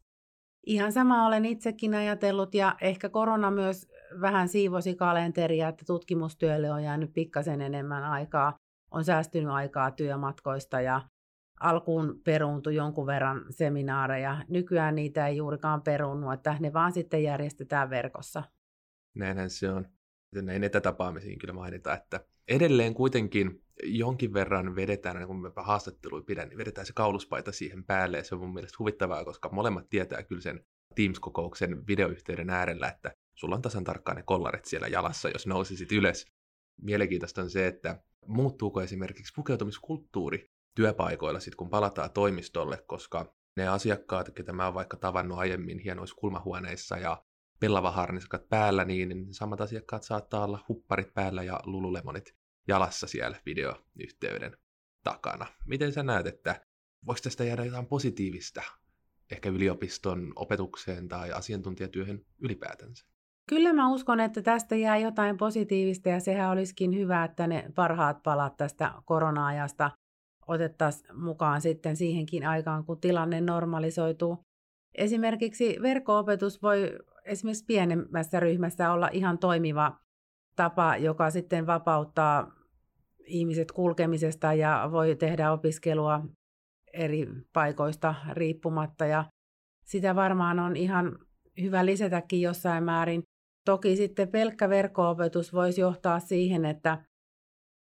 Ihan 0.65 0.91
sama 0.91 1.27
olen 1.27 1.45
itsekin 1.45 1.93
ajatellut 1.93 2.55
ja 2.55 2.75
ehkä 2.81 3.09
korona 3.09 3.51
myös 3.51 3.87
vähän 4.21 4.49
siivosi 4.49 4.95
kalenteria, 4.95 5.67
että 5.67 5.85
tutkimustyölle 5.87 6.71
on 6.71 6.83
jäänyt 6.83 7.13
pikkasen 7.13 7.61
enemmän 7.61 8.03
aikaa, 8.03 8.55
on 8.91 9.03
säästynyt 9.03 9.49
aikaa 9.49 9.91
työmatkoista 9.91 10.81
ja 10.81 11.01
alkuun 11.59 12.21
peruuntui 12.23 12.75
jonkun 12.75 13.05
verran 13.05 13.45
seminaareja. 13.49 14.37
Nykyään 14.47 14.95
niitä 14.95 15.27
ei 15.27 15.37
juurikaan 15.37 15.81
perunnu, 15.81 16.31
että 16.31 16.55
ne 16.59 16.73
vaan 16.73 16.91
sitten 16.91 17.23
järjestetään 17.23 17.89
verkossa. 17.89 18.43
Näinhän 19.15 19.49
se 19.49 19.71
on. 19.71 19.87
Näin 20.35 20.63
etätapaamisiin 20.63 21.39
kyllä 21.39 21.53
mainita, 21.53 21.93
että 21.93 22.25
edelleen 22.47 22.93
kuitenkin 22.93 23.63
jonkin 23.83 24.33
verran 24.33 24.75
vedetään, 24.75 25.27
kun 25.27 25.41
me 25.41 25.51
haastatteluja 25.55 26.23
pidän, 26.23 26.49
niin 26.49 26.57
vedetään 26.57 26.87
se 26.87 26.93
kauluspaita 26.93 27.51
siihen 27.51 27.83
päälle, 27.83 28.17
ja 28.17 28.23
se 28.23 28.35
on 28.35 28.41
mun 28.41 28.53
mielestä 28.53 28.75
huvittavaa, 28.79 29.25
koska 29.25 29.49
molemmat 29.51 29.89
tietää 29.89 30.23
kyllä 30.23 30.41
sen 30.41 30.65
Teams-kokouksen 30.95 31.87
videoyhteyden 31.87 32.49
äärellä, 32.49 32.87
että 32.87 33.11
sulla 33.39 33.55
on 33.55 33.61
tasan 33.61 33.83
tarkkaan 33.83 34.17
ne 34.17 34.23
kollaret 34.23 34.65
siellä 34.65 34.87
jalassa, 34.87 35.29
jos 35.29 35.47
nousisit 35.47 35.91
ylös. 35.91 36.25
Mielenkiintoista 36.81 37.41
on 37.41 37.49
se, 37.49 37.67
että 37.67 38.03
muuttuuko 38.25 38.81
esimerkiksi 38.81 39.33
pukeutumiskulttuuri 39.35 40.51
työpaikoilla 40.75 41.39
sitten, 41.39 41.57
kun 41.57 41.69
palataan 41.69 42.11
toimistolle, 42.11 42.83
koska 42.87 43.33
ne 43.57 43.67
asiakkaat, 43.67 44.29
ketä 44.35 44.53
mä 44.53 44.65
oon 44.65 44.73
vaikka 44.73 44.97
tavannut 44.97 45.37
aiemmin 45.37 45.79
hienoissa 45.79 46.15
kulmahuoneissa 46.15 46.97
ja 46.97 47.23
pellavaharniskat 47.59 48.49
päällä, 48.49 48.85
niin 48.85 49.33
samat 49.33 49.61
asiakkaat 49.61 50.03
saattaa 50.03 50.43
olla 50.45 50.65
hupparit 50.69 51.13
päällä 51.13 51.43
ja 51.43 51.59
lululemonit 51.65 52.35
jalassa 52.67 53.07
siellä 53.07 53.41
videoyhteyden 53.45 54.57
takana. 55.03 55.45
Miten 55.65 55.93
sä 55.93 56.03
näet, 56.03 56.27
että 56.27 56.65
voiko 57.05 57.19
tästä 57.23 57.43
jäädä 57.43 57.65
jotain 57.65 57.85
positiivista 57.85 58.61
ehkä 59.31 59.49
yliopiston 59.49 60.33
opetukseen 60.35 61.07
tai 61.07 61.31
asiantuntijatyöhön 61.31 62.25
ylipäätänsä? 62.39 63.05
Kyllä 63.49 63.73
mä 63.73 63.89
uskon, 63.89 64.19
että 64.19 64.41
tästä 64.41 64.75
jää 64.75 64.97
jotain 64.97 65.37
positiivista 65.37 66.09
ja 66.09 66.19
sehän 66.19 66.49
olisikin 66.49 66.95
hyvä, 66.95 67.23
että 67.23 67.47
ne 67.47 67.65
parhaat 67.75 68.23
palat 68.23 68.57
tästä 68.57 68.93
korona-ajasta 69.05 69.91
otettaisiin 70.47 71.19
mukaan 71.23 71.61
sitten 71.61 71.95
siihenkin 71.95 72.47
aikaan, 72.47 72.85
kun 72.85 72.99
tilanne 73.01 73.41
normalisoituu. 73.41 74.37
Esimerkiksi 74.95 75.77
verkko-opetus 75.81 76.61
voi 76.61 76.97
esimerkiksi 77.25 77.65
pienemmässä 77.65 78.39
ryhmässä 78.39 78.91
olla 78.91 79.09
ihan 79.13 79.37
toimiva 79.37 79.97
tapa, 80.55 80.97
joka 80.97 81.29
sitten 81.29 81.67
vapauttaa 81.67 82.51
ihmiset 83.25 83.71
kulkemisesta 83.71 84.53
ja 84.53 84.89
voi 84.91 85.15
tehdä 85.15 85.51
opiskelua 85.51 86.21
eri 86.93 87.27
paikoista 87.53 88.15
riippumatta. 88.31 89.05
Ja 89.05 89.25
sitä 89.85 90.15
varmaan 90.15 90.59
on 90.59 90.75
ihan 90.75 91.19
hyvä 91.61 91.85
lisätäkin 91.85 92.41
jossain 92.41 92.83
määrin. 92.83 93.23
Toki 93.69 93.95
sitten 93.95 94.27
pelkkä 94.27 94.69
verkko-opetus 94.69 95.53
voisi 95.53 95.81
johtaa 95.81 96.19
siihen, 96.19 96.65
että 96.65 97.03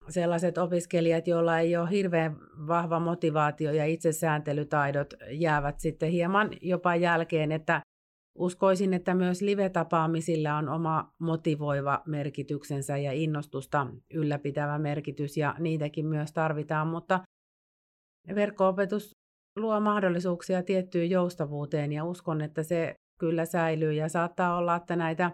sellaiset 0.09 0.59
opiskelijat, 0.59 1.27
joilla 1.27 1.59
ei 1.59 1.77
ole 1.77 1.91
hirveän 1.91 2.37
vahva 2.67 3.01
motivaatio 3.01 3.73
ja 3.73 3.87
itsesääntelytaidot, 3.87 5.15
jäävät 5.31 5.81
sitten 5.81 6.11
hieman 6.11 6.51
jopa 6.61 6.97
jälkeen, 6.97 7.53
että 7.53 7.81
uskoisin, 8.39 8.95
että 8.95 9.15
myös 9.15 9.43
live-tapaamisilla 9.43 10.57
on 10.57 10.69
oma 10.69 11.13
motivoiva 11.19 12.03
merkityksensä 12.07 12.97
ja 12.97 13.13
innostusta 13.13 13.87
ylläpitävä 14.15 14.79
merkitys 14.79 15.37
ja 15.37 15.55
niitäkin 15.59 16.07
myös 16.07 16.33
tarvitaan, 16.33 16.87
mutta 16.87 17.21
verkko-opetus 18.35 19.13
luo 19.57 19.81
mahdollisuuksia 19.81 20.63
tiettyyn 20.63 21.11
joustavuuteen 21.11 21.93
ja 21.93 22.05
uskon, 22.05 22.41
että 22.41 22.63
se 22.63 22.95
kyllä 23.21 23.45
säilyy 23.45 23.93
ja 23.93 24.09
saattaa 24.09 24.57
olla, 24.57 24.77
että 24.77 24.97
näitä 24.97 25.31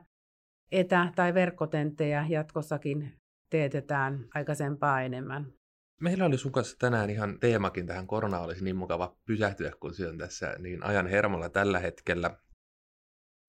etä- 0.72 1.12
tai 1.16 1.34
verkkotenttejä 1.34 2.26
jatkossakin 2.28 3.12
teetetään 3.50 4.28
aikaisempaa 4.34 5.02
enemmän. 5.02 5.52
Meillä 6.00 6.24
oli 6.24 6.38
sun 6.38 6.52
kanssa 6.52 6.76
tänään 6.78 7.10
ihan 7.10 7.40
teemakin 7.40 7.86
tähän 7.86 8.06
korona 8.06 8.38
olisi 8.38 8.64
niin 8.64 8.76
mukava 8.76 9.16
pysähtyä, 9.24 9.72
kun 9.80 9.94
se 9.94 10.08
on 10.08 10.18
tässä 10.18 10.56
niin 10.58 10.82
ajan 10.82 11.06
hermolla 11.06 11.48
tällä 11.48 11.78
hetkellä. 11.78 12.38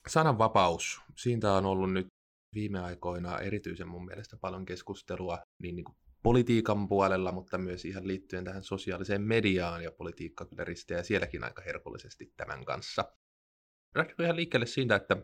Sananvapaus. 0.07 1.01
Siitä 1.15 1.53
on 1.53 1.65
ollut 1.65 1.93
nyt 1.93 2.07
viime 2.55 2.79
aikoina 2.79 3.39
erityisen 3.39 3.87
mun 3.87 4.05
mielestä 4.05 4.37
paljon 4.41 4.65
keskustelua 4.65 5.39
niin, 5.61 5.75
niin 5.75 5.85
kuin 5.85 5.95
politiikan 6.23 6.87
puolella, 6.87 7.31
mutta 7.31 7.57
myös 7.57 7.85
ihan 7.85 8.07
liittyen 8.07 8.43
tähän 8.43 8.63
sosiaaliseen 8.63 9.21
mediaan 9.21 9.83
ja 9.83 9.91
politiikka 9.91 10.45
kyllä 10.45 10.63
risteää 10.63 11.03
sielläkin 11.03 11.43
aika 11.43 11.61
herkullisesti 11.61 12.33
tämän 12.37 12.65
kanssa. 12.65 13.01
Lähdetäänkö 13.95 14.23
ihan 14.23 14.35
liikkeelle 14.35 14.65
siitä, 14.65 14.95
että 14.95 15.17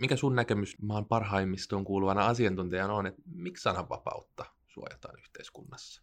mikä 0.00 0.16
sun 0.16 0.36
näkemys 0.36 0.82
maan 0.82 1.04
parhaimmistoon 1.04 1.84
kuuluvana 1.84 2.26
asiantuntijana 2.26 2.94
on, 2.94 3.06
että 3.06 3.22
miksi 3.34 3.62
sananvapautta 3.62 4.44
suojataan 4.66 5.18
yhteiskunnassa? 5.18 6.02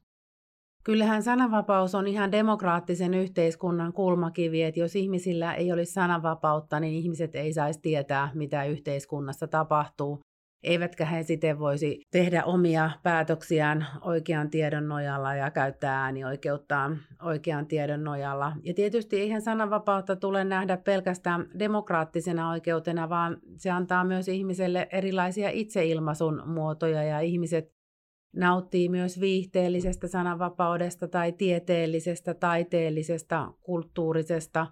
Kyllähän 0.84 1.24
sananvapaus 1.24 1.96
on 1.96 2.08
ihan 2.08 2.32
demokraattisen 2.32 3.14
yhteiskunnan 3.14 3.94
kulmakivi, 3.94 4.64
että 4.64 4.80
jos 4.80 4.96
ihmisillä 4.96 5.54
ei 5.54 5.72
olisi 5.72 5.94
sananvapautta, 5.94 6.80
niin 6.80 6.94
ihmiset 6.94 7.36
ei 7.36 7.54
saisi 7.54 7.82
tietää, 7.82 8.32
mitä 8.34 8.66
yhteiskunnassa 8.66 9.48
tapahtuu 9.48 10.20
eivätkä 10.64 11.06
he 11.06 11.24
siten 11.24 11.60
voisi 11.60 12.02
tehdä 12.12 12.44
omia 12.44 12.90
päätöksiään 13.04 13.88
oikean 14.02 14.50
tiedon 14.50 14.88
nojalla 14.88 15.36
ja 15.36 15.52
käyttää 15.52 16.04
äänioikeuttaan 16.04 17.00
oikean 17.22 17.68
tiedon 17.68 18.04
nojalla. 18.04 18.54
Ja 18.64 18.74
tietysti 18.74 19.20
eihän 19.20 19.42
sananvapautta 19.42 20.16
tule 20.16 20.44
nähdä 20.44 20.78
pelkästään 20.78 21.46
demokraattisena 21.60 22.50
oikeutena, 22.50 23.10
vaan 23.10 23.38
se 23.58 23.70
antaa 23.70 24.04
myös 24.04 24.28
ihmiselle 24.28 24.88
erilaisia 24.92 25.50
itseilmaisun 25.50 26.42
muotoja 26.46 27.04
ja 27.04 27.20
ihmiset 27.20 27.80
nauttii 28.36 28.90
myös 28.90 29.20
viihteellisestä 29.20 30.08
sananvapaudesta 30.08 31.08
tai 31.08 31.32
tieteellisestä, 31.32 32.34
taiteellisesta, 32.34 33.54
kulttuurisesta, 33.62 34.68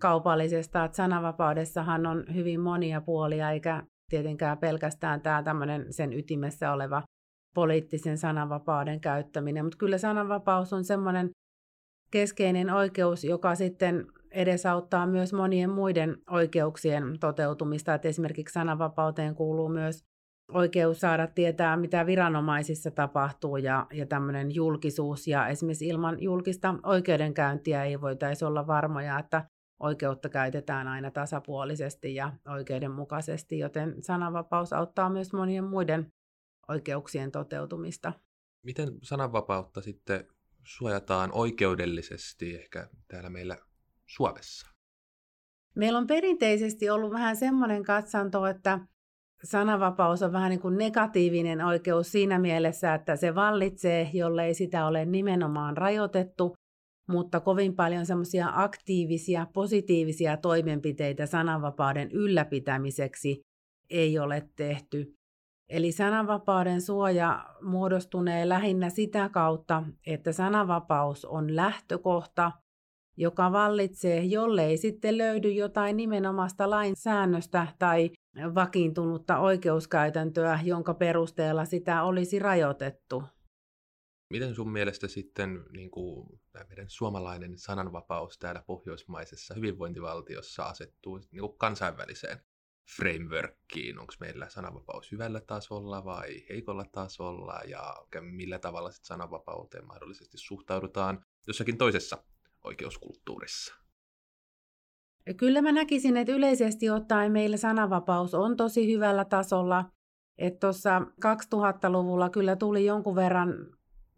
kaupallisesta. 0.00 0.84
Että 0.84 0.96
sananvapaudessahan 0.96 2.06
on 2.06 2.24
hyvin 2.34 2.60
monia 2.60 3.00
puolia, 3.00 3.50
eikä 3.50 3.82
tietenkään 4.10 4.58
pelkästään 4.58 5.20
tämä 5.20 5.42
tämmöinen 5.42 5.92
sen 5.92 6.12
ytimessä 6.12 6.72
oleva 6.72 7.02
poliittisen 7.54 8.18
sananvapauden 8.18 9.00
käyttäminen, 9.00 9.64
mutta 9.64 9.78
kyllä 9.78 9.98
sananvapaus 9.98 10.72
on 10.72 10.84
semmoinen 10.84 11.30
keskeinen 12.10 12.70
oikeus, 12.70 13.24
joka 13.24 13.54
sitten 13.54 14.06
edesauttaa 14.30 15.06
myös 15.06 15.32
monien 15.32 15.70
muiden 15.70 16.16
oikeuksien 16.30 17.18
toteutumista. 17.20 17.94
Että 17.94 18.08
esimerkiksi 18.08 18.52
sananvapauteen 18.52 19.34
kuuluu 19.34 19.68
myös 19.68 20.04
oikeus 20.52 21.00
saada 21.00 21.26
tietää, 21.26 21.76
mitä 21.76 22.06
viranomaisissa 22.06 22.90
tapahtuu 22.90 23.56
ja, 23.56 23.86
ja 23.92 24.06
tämmöinen 24.06 24.54
julkisuus. 24.54 25.26
Ja 25.26 25.48
esimerkiksi 25.48 25.88
ilman 25.88 26.22
julkista 26.22 26.74
oikeudenkäyntiä 26.82 27.84
ei 27.84 28.00
voitaisi 28.00 28.44
olla 28.44 28.66
varmoja, 28.66 29.18
että 29.18 29.44
oikeutta 29.80 30.28
käytetään 30.28 30.88
aina 30.88 31.10
tasapuolisesti 31.10 32.14
ja 32.14 32.32
oikeudenmukaisesti, 32.48 33.58
joten 33.58 34.02
sananvapaus 34.02 34.72
auttaa 34.72 35.10
myös 35.10 35.32
monien 35.32 35.64
muiden 35.64 36.12
oikeuksien 36.68 37.32
toteutumista. 37.32 38.12
Miten 38.62 38.88
sananvapautta 39.02 39.82
sitten 39.82 40.26
suojataan 40.64 41.30
oikeudellisesti 41.32 42.54
ehkä 42.54 42.88
täällä 43.08 43.30
meillä 43.30 43.56
Suomessa? 44.06 44.70
Meillä 45.76 45.98
on 45.98 46.06
perinteisesti 46.06 46.90
ollut 46.90 47.10
vähän 47.10 47.36
semmoinen 47.36 47.82
katsanto, 47.82 48.46
että 48.46 48.78
sananvapaus 49.44 50.22
on 50.22 50.32
vähän 50.32 50.50
niin 50.50 50.60
kuin 50.60 50.78
negatiivinen 50.78 51.60
oikeus 51.60 52.12
siinä 52.12 52.38
mielessä, 52.38 52.94
että 52.94 53.16
se 53.16 53.34
vallitsee, 53.34 54.10
jollei 54.12 54.54
sitä 54.54 54.86
ole 54.86 55.04
nimenomaan 55.04 55.76
rajoitettu 55.76 56.54
mutta 57.08 57.40
kovin 57.40 57.76
paljon 57.76 58.06
semmoisia 58.06 58.48
aktiivisia, 58.54 59.46
positiivisia 59.52 60.36
toimenpiteitä 60.36 61.26
sananvapauden 61.26 62.10
ylläpitämiseksi 62.12 63.40
ei 63.90 64.18
ole 64.18 64.48
tehty. 64.56 65.14
Eli 65.68 65.92
sananvapauden 65.92 66.80
suoja 66.80 67.44
muodostunee 67.62 68.48
lähinnä 68.48 68.90
sitä 68.90 69.28
kautta, 69.28 69.82
että 70.06 70.32
sananvapaus 70.32 71.24
on 71.24 71.56
lähtökohta, 71.56 72.52
joka 73.16 73.52
vallitsee, 73.52 74.24
jollei 74.24 74.76
sitten 74.76 75.18
löydy 75.18 75.50
jotain 75.50 75.96
nimenomaista 75.96 76.70
lainsäännöstä 76.70 77.66
tai 77.78 78.10
vakiintunutta 78.54 79.38
oikeuskäytäntöä, 79.38 80.58
jonka 80.64 80.94
perusteella 80.94 81.64
sitä 81.64 82.02
olisi 82.02 82.38
rajoitettu. 82.38 83.22
Miten 84.30 84.54
sun 84.54 84.72
mielestä 84.72 85.08
sitten 85.08 85.64
niin 85.72 85.90
kuin, 85.90 86.40
tämä 86.52 86.64
meidän 86.68 86.88
suomalainen 86.88 87.58
sananvapaus 87.58 88.38
täällä 88.38 88.62
pohjoismaisessa 88.66 89.54
hyvinvointivaltiossa 89.54 90.64
asettuu 90.64 91.16
niin 91.16 91.40
kuin 91.40 91.58
kansainväliseen 91.58 92.38
frameworkiin? 92.96 93.98
Onko 93.98 94.12
meillä 94.20 94.48
sananvapaus 94.48 95.12
hyvällä 95.12 95.40
tasolla 95.40 96.04
vai 96.04 96.46
heikolla 96.48 96.84
tasolla 96.92 97.60
ja 97.66 97.94
millä 98.20 98.58
tavalla 98.58 98.90
sitten 98.90 99.06
sananvapauteen 99.06 99.86
mahdollisesti 99.86 100.38
suhtaudutaan 100.38 101.24
jossakin 101.46 101.78
toisessa 101.78 102.24
oikeuskulttuurissa? 102.64 103.74
Kyllä 105.36 105.62
mä 105.62 105.72
näkisin, 105.72 106.16
että 106.16 106.32
yleisesti 106.32 106.90
ottaen 106.90 107.32
meillä 107.32 107.56
sananvapaus 107.56 108.34
on 108.34 108.56
tosi 108.56 108.92
hyvällä 108.92 109.24
tasolla. 109.24 109.84
Että 110.38 110.60
tuossa 110.60 111.00
2000-luvulla 111.00 112.30
kyllä 112.30 112.56
tuli 112.56 112.84
jonkun 112.84 113.16
verran 113.16 113.48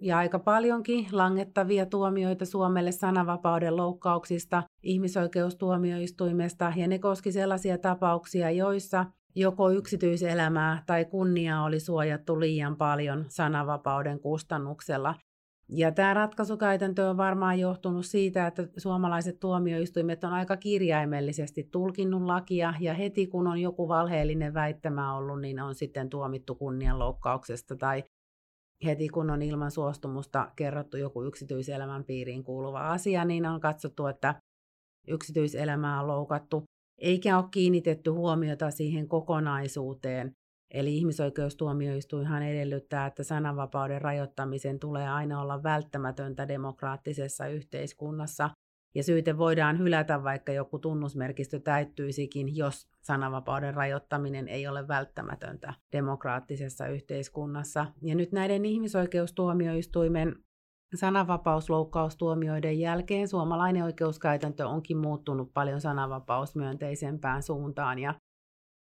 ja 0.00 0.18
aika 0.18 0.38
paljonkin 0.38 1.06
langettavia 1.12 1.86
tuomioita 1.86 2.44
Suomelle 2.44 2.92
sananvapauden 2.92 3.76
loukkauksista 3.76 4.62
ihmisoikeustuomioistuimesta, 4.82 6.72
ja 6.76 6.88
ne 6.88 6.98
koski 6.98 7.32
sellaisia 7.32 7.78
tapauksia, 7.78 8.50
joissa 8.50 9.06
joko 9.34 9.70
yksityiselämää 9.70 10.82
tai 10.86 11.04
kunniaa 11.04 11.64
oli 11.64 11.80
suojattu 11.80 12.40
liian 12.40 12.76
paljon 12.76 13.24
sananvapauden 13.28 14.20
kustannuksella. 14.20 15.14
Ja 15.68 15.92
tämä 15.92 16.14
ratkaisukäytäntö 16.14 17.10
on 17.10 17.16
varmaan 17.16 17.60
johtunut 17.60 18.06
siitä, 18.06 18.46
että 18.46 18.68
suomalaiset 18.76 19.40
tuomioistuimet 19.40 20.24
on 20.24 20.32
aika 20.32 20.56
kirjaimellisesti 20.56 21.68
tulkinnut 21.72 22.22
lakia, 22.22 22.74
ja 22.80 22.94
heti 22.94 23.26
kun 23.26 23.46
on 23.46 23.58
joku 23.58 23.88
valheellinen 23.88 24.54
väittämä 24.54 25.16
ollut, 25.16 25.40
niin 25.40 25.60
on 25.60 25.74
sitten 25.74 26.10
tuomittu 26.10 26.54
kunnianloukkauksesta 26.54 27.76
tai 27.76 28.04
heti 28.84 29.08
kun 29.08 29.30
on 29.30 29.42
ilman 29.42 29.70
suostumusta 29.70 30.52
kerrottu 30.56 30.96
joku 30.96 31.22
yksityiselämän 31.22 32.04
piiriin 32.04 32.44
kuuluva 32.44 32.88
asia, 32.88 33.24
niin 33.24 33.46
on 33.46 33.60
katsottu, 33.60 34.06
että 34.06 34.34
yksityiselämää 35.08 36.00
on 36.00 36.08
loukattu, 36.08 36.64
eikä 37.00 37.38
ole 37.38 37.44
kiinnitetty 37.50 38.10
huomiota 38.10 38.70
siihen 38.70 39.08
kokonaisuuteen. 39.08 40.32
Eli 40.74 40.96
ihmisoikeustuomioistuinhan 40.96 42.42
edellyttää, 42.42 43.06
että 43.06 43.24
sananvapauden 43.24 44.02
rajoittamisen 44.02 44.78
tulee 44.78 45.08
aina 45.08 45.40
olla 45.40 45.62
välttämätöntä 45.62 46.48
demokraattisessa 46.48 47.46
yhteiskunnassa, 47.46 48.50
ja 48.94 49.02
syyte 49.02 49.38
voidaan 49.38 49.78
hylätä, 49.78 50.22
vaikka 50.22 50.52
joku 50.52 50.78
tunnusmerkistö 50.78 51.60
täyttyisikin, 51.60 52.56
jos 52.56 52.86
sananvapauden 53.06 53.74
rajoittaminen 53.74 54.48
ei 54.48 54.66
ole 54.66 54.88
välttämätöntä 54.88 55.74
demokraattisessa 55.92 56.86
yhteiskunnassa. 56.86 57.86
Ja 58.02 58.14
nyt 58.14 58.32
näiden 58.32 58.64
ihmisoikeustuomioistuimen 58.64 60.36
sananvapausloukkaustuomioiden 60.94 62.80
jälkeen 62.80 63.28
suomalainen 63.28 63.82
oikeuskäytäntö 63.82 64.68
onkin 64.68 64.96
muuttunut 64.96 65.54
paljon 65.54 65.80
sananvapausmyönteisempään 65.80 67.42
suuntaan 67.42 67.98
ja 67.98 68.14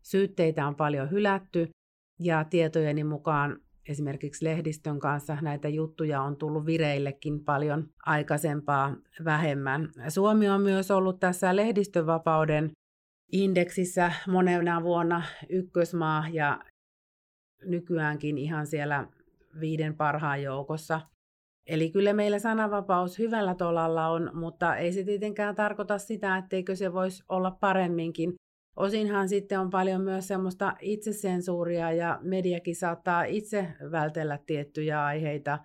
syytteitä 0.02 0.66
on 0.66 0.76
paljon 0.76 1.11
hylätty 1.11 1.68
ja 2.21 2.44
tietojeni 2.44 3.04
mukaan 3.04 3.61
esimerkiksi 3.88 4.44
lehdistön 4.44 5.00
kanssa 5.00 5.38
näitä 5.42 5.68
juttuja 5.68 6.23
on 6.23 6.37
tullut 6.37 6.66
vireillekin 6.66 7.44
paljon 7.44 7.88
aikaisempaa 8.06 8.97
vähemmän. 9.25 9.88
Suomi 10.09 10.49
on 10.49 10.61
myös 10.61 10.90
ollut 10.90 11.21
tässä 11.21 11.56
lehdistönvapauden 11.56 12.71
indeksissä 13.32 14.12
monena 14.28 14.82
vuonna 14.82 15.22
ykkösmaa 15.48 16.24
ja 16.32 16.60
nykyäänkin 17.64 18.38
ihan 18.38 18.66
siellä 18.66 19.08
viiden 19.60 19.96
parhaan 19.96 20.42
joukossa. 20.42 21.00
Eli 21.66 21.90
kyllä 21.90 22.12
meillä 22.12 22.38
sananvapaus 22.38 23.18
hyvällä 23.18 23.54
tolalla 23.54 24.08
on, 24.08 24.30
mutta 24.34 24.76
ei 24.76 24.92
se 24.92 25.04
tietenkään 25.04 25.54
tarkoita 25.54 25.98
sitä, 25.98 26.36
etteikö 26.36 26.76
se 26.76 26.92
voisi 26.92 27.22
olla 27.28 27.50
paremminkin. 27.50 28.34
Osinhan 28.76 29.28
sitten 29.28 29.60
on 29.60 29.70
paljon 29.70 30.00
myös 30.00 30.28
semmoista 30.28 30.74
itsesensuuria 30.80 31.92
ja 31.92 32.18
mediakin 32.22 32.76
saattaa 32.76 33.24
itse 33.24 33.68
vältellä 33.90 34.38
tiettyjä 34.46 35.04
aiheita 35.04 35.58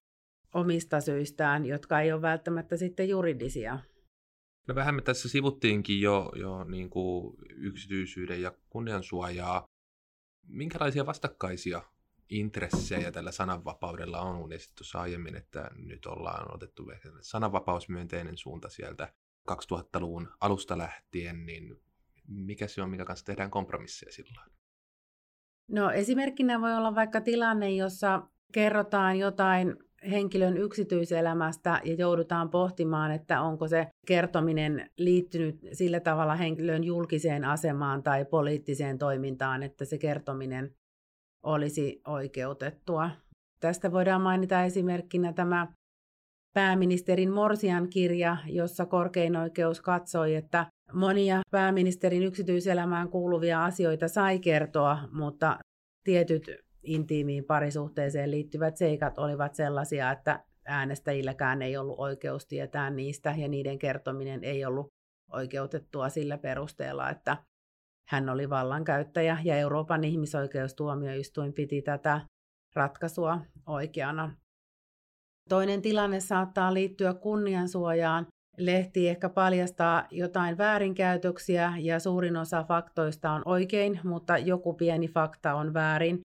omista 0.53 1.01
syistään, 1.01 1.65
jotka 1.65 2.01
ei 2.01 2.11
ole 2.11 2.21
välttämättä 2.21 2.77
sitten 2.77 3.09
juridisia. 3.09 3.79
No 4.69 4.75
vähän 4.75 4.95
me 4.95 5.01
tässä 5.01 5.29
sivuttiinkin 5.29 6.01
jo, 6.01 6.31
jo 6.35 6.63
niin 6.63 6.89
kuin 6.89 7.37
yksityisyyden 7.55 8.41
ja 8.41 8.51
kunniansuojaa. 8.69 9.67
Minkälaisia 10.47 11.05
vastakkaisia 11.05 11.81
intressejä 12.29 13.11
tällä 13.11 13.31
sananvapaudella 13.31 14.19
on? 14.19 14.49
Tuossa 14.77 15.01
aiemmin, 15.01 15.35
että 15.35 15.71
nyt 15.75 16.05
ollaan 16.05 16.55
otettu 16.55 16.91
sananvapausmyönteinen 17.21 18.37
suunta 18.37 18.69
sieltä 18.69 19.13
2000-luvun 19.51 20.29
alusta 20.41 20.77
lähtien, 20.77 21.45
niin 21.45 21.81
mikä 22.27 22.67
se 22.67 22.81
on, 22.81 22.89
mikä 22.89 23.05
kanssa 23.05 23.25
tehdään 23.25 23.51
kompromisseja 23.51 24.11
silloin? 24.11 24.51
No 25.67 25.91
esimerkkinä 25.91 26.61
voi 26.61 26.75
olla 26.75 26.95
vaikka 26.95 27.21
tilanne, 27.21 27.71
jossa 27.71 28.27
kerrotaan 28.51 29.19
jotain 29.19 29.77
henkilön 30.11 30.57
yksityiselämästä 30.57 31.81
ja 31.83 31.93
joudutaan 31.93 32.49
pohtimaan, 32.49 33.11
että 33.11 33.41
onko 33.41 33.67
se 33.67 33.87
kertominen 34.07 34.89
liittynyt 34.97 35.59
sillä 35.73 35.99
tavalla 35.99 36.35
henkilön 36.35 36.83
julkiseen 36.83 37.45
asemaan 37.45 38.03
tai 38.03 38.25
poliittiseen 38.25 38.97
toimintaan, 38.97 39.63
että 39.63 39.85
se 39.85 39.97
kertominen 39.97 40.71
olisi 41.45 42.01
oikeutettua. 42.07 43.09
Tästä 43.59 43.91
voidaan 43.91 44.21
mainita 44.21 44.63
esimerkkinä 44.63 45.33
tämä 45.33 45.67
pääministerin 46.53 47.31
Morsian 47.31 47.89
kirja, 47.89 48.37
jossa 48.45 48.85
korkein 48.85 49.35
oikeus 49.35 49.81
katsoi, 49.81 50.35
että 50.35 50.65
monia 50.93 51.41
pääministerin 51.51 52.23
yksityiselämään 52.23 53.09
kuuluvia 53.09 53.65
asioita 53.65 54.07
sai 54.07 54.39
kertoa, 54.39 54.99
mutta 55.11 55.59
tietyt 56.03 56.68
intiimiin 56.83 57.45
parisuhteeseen 57.45 58.31
liittyvät 58.31 58.77
seikat 58.77 59.17
olivat 59.17 59.55
sellaisia, 59.55 60.11
että 60.11 60.43
äänestäjilläkään 60.65 61.61
ei 61.61 61.77
ollut 61.77 61.99
oikeus 61.99 62.45
tietää 62.45 62.89
niistä 62.89 63.35
ja 63.37 63.47
niiden 63.47 63.79
kertominen 63.79 64.43
ei 64.43 64.65
ollut 64.65 64.87
oikeutettua 65.31 66.09
sillä 66.09 66.37
perusteella, 66.37 67.09
että 67.09 67.37
hän 68.09 68.29
oli 68.29 68.49
vallankäyttäjä 68.49 69.37
ja 69.43 69.55
Euroopan 69.55 70.03
ihmisoikeustuomioistuin 70.03 71.53
piti 71.53 71.81
tätä 71.81 72.21
ratkaisua 72.75 73.41
oikeana. 73.65 74.35
Toinen 75.49 75.81
tilanne 75.81 76.19
saattaa 76.19 76.73
liittyä 76.73 77.13
kunniansuojaan. 77.13 78.27
Lehti 78.57 79.09
ehkä 79.09 79.29
paljastaa 79.29 80.07
jotain 80.11 80.57
väärinkäytöksiä 80.57 81.73
ja 81.79 81.99
suurin 81.99 82.37
osa 82.37 82.63
faktoista 82.63 83.31
on 83.31 83.41
oikein, 83.45 83.99
mutta 84.03 84.37
joku 84.37 84.73
pieni 84.73 85.07
fakta 85.07 85.53
on 85.53 85.73
väärin. 85.73 86.19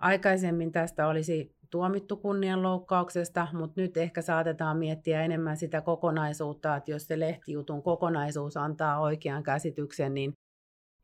Aikaisemmin 0.00 0.72
tästä 0.72 1.06
olisi 1.06 1.56
tuomittu 1.70 2.16
kunnianloukkauksesta, 2.16 3.48
mutta 3.52 3.80
nyt 3.80 3.96
ehkä 3.96 4.22
saatetaan 4.22 4.76
miettiä 4.76 5.22
enemmän 5.22 5.56
sitä 5.56 5.80
kokonaisuutta, 5.80 6.76
että 6.76 6.90
jos 6.90 7.06
se 7.06 7.18
lehtijutun 7.18 7.82
kokonaisuus 7.82 8.56
antaa 8.56 9.00
oikean 9.00 9.42
käsityksen, 9.42 10.14
niin 10.14 10.32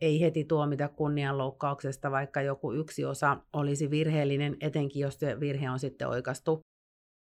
ei 0.01 0.21
heti 0.21 0.45
tuomita 0.45 0.89
kunnianloukkauksesta, 0.89 2.11
vaikka 2.11 2.43
joku 2.43 2.73
yksi 2.73 3.05
osa 3.05 3.37
olisi 3.53 3.91
virheellinen, 3.91 4.57
etenkin 4.61 5.01
jos 5.01 5.15
se 5.15 5.41
virhe 5.41 5.71
on 5.71 5.79
sitten 5.79 6.09
oikastu 6.09 6.61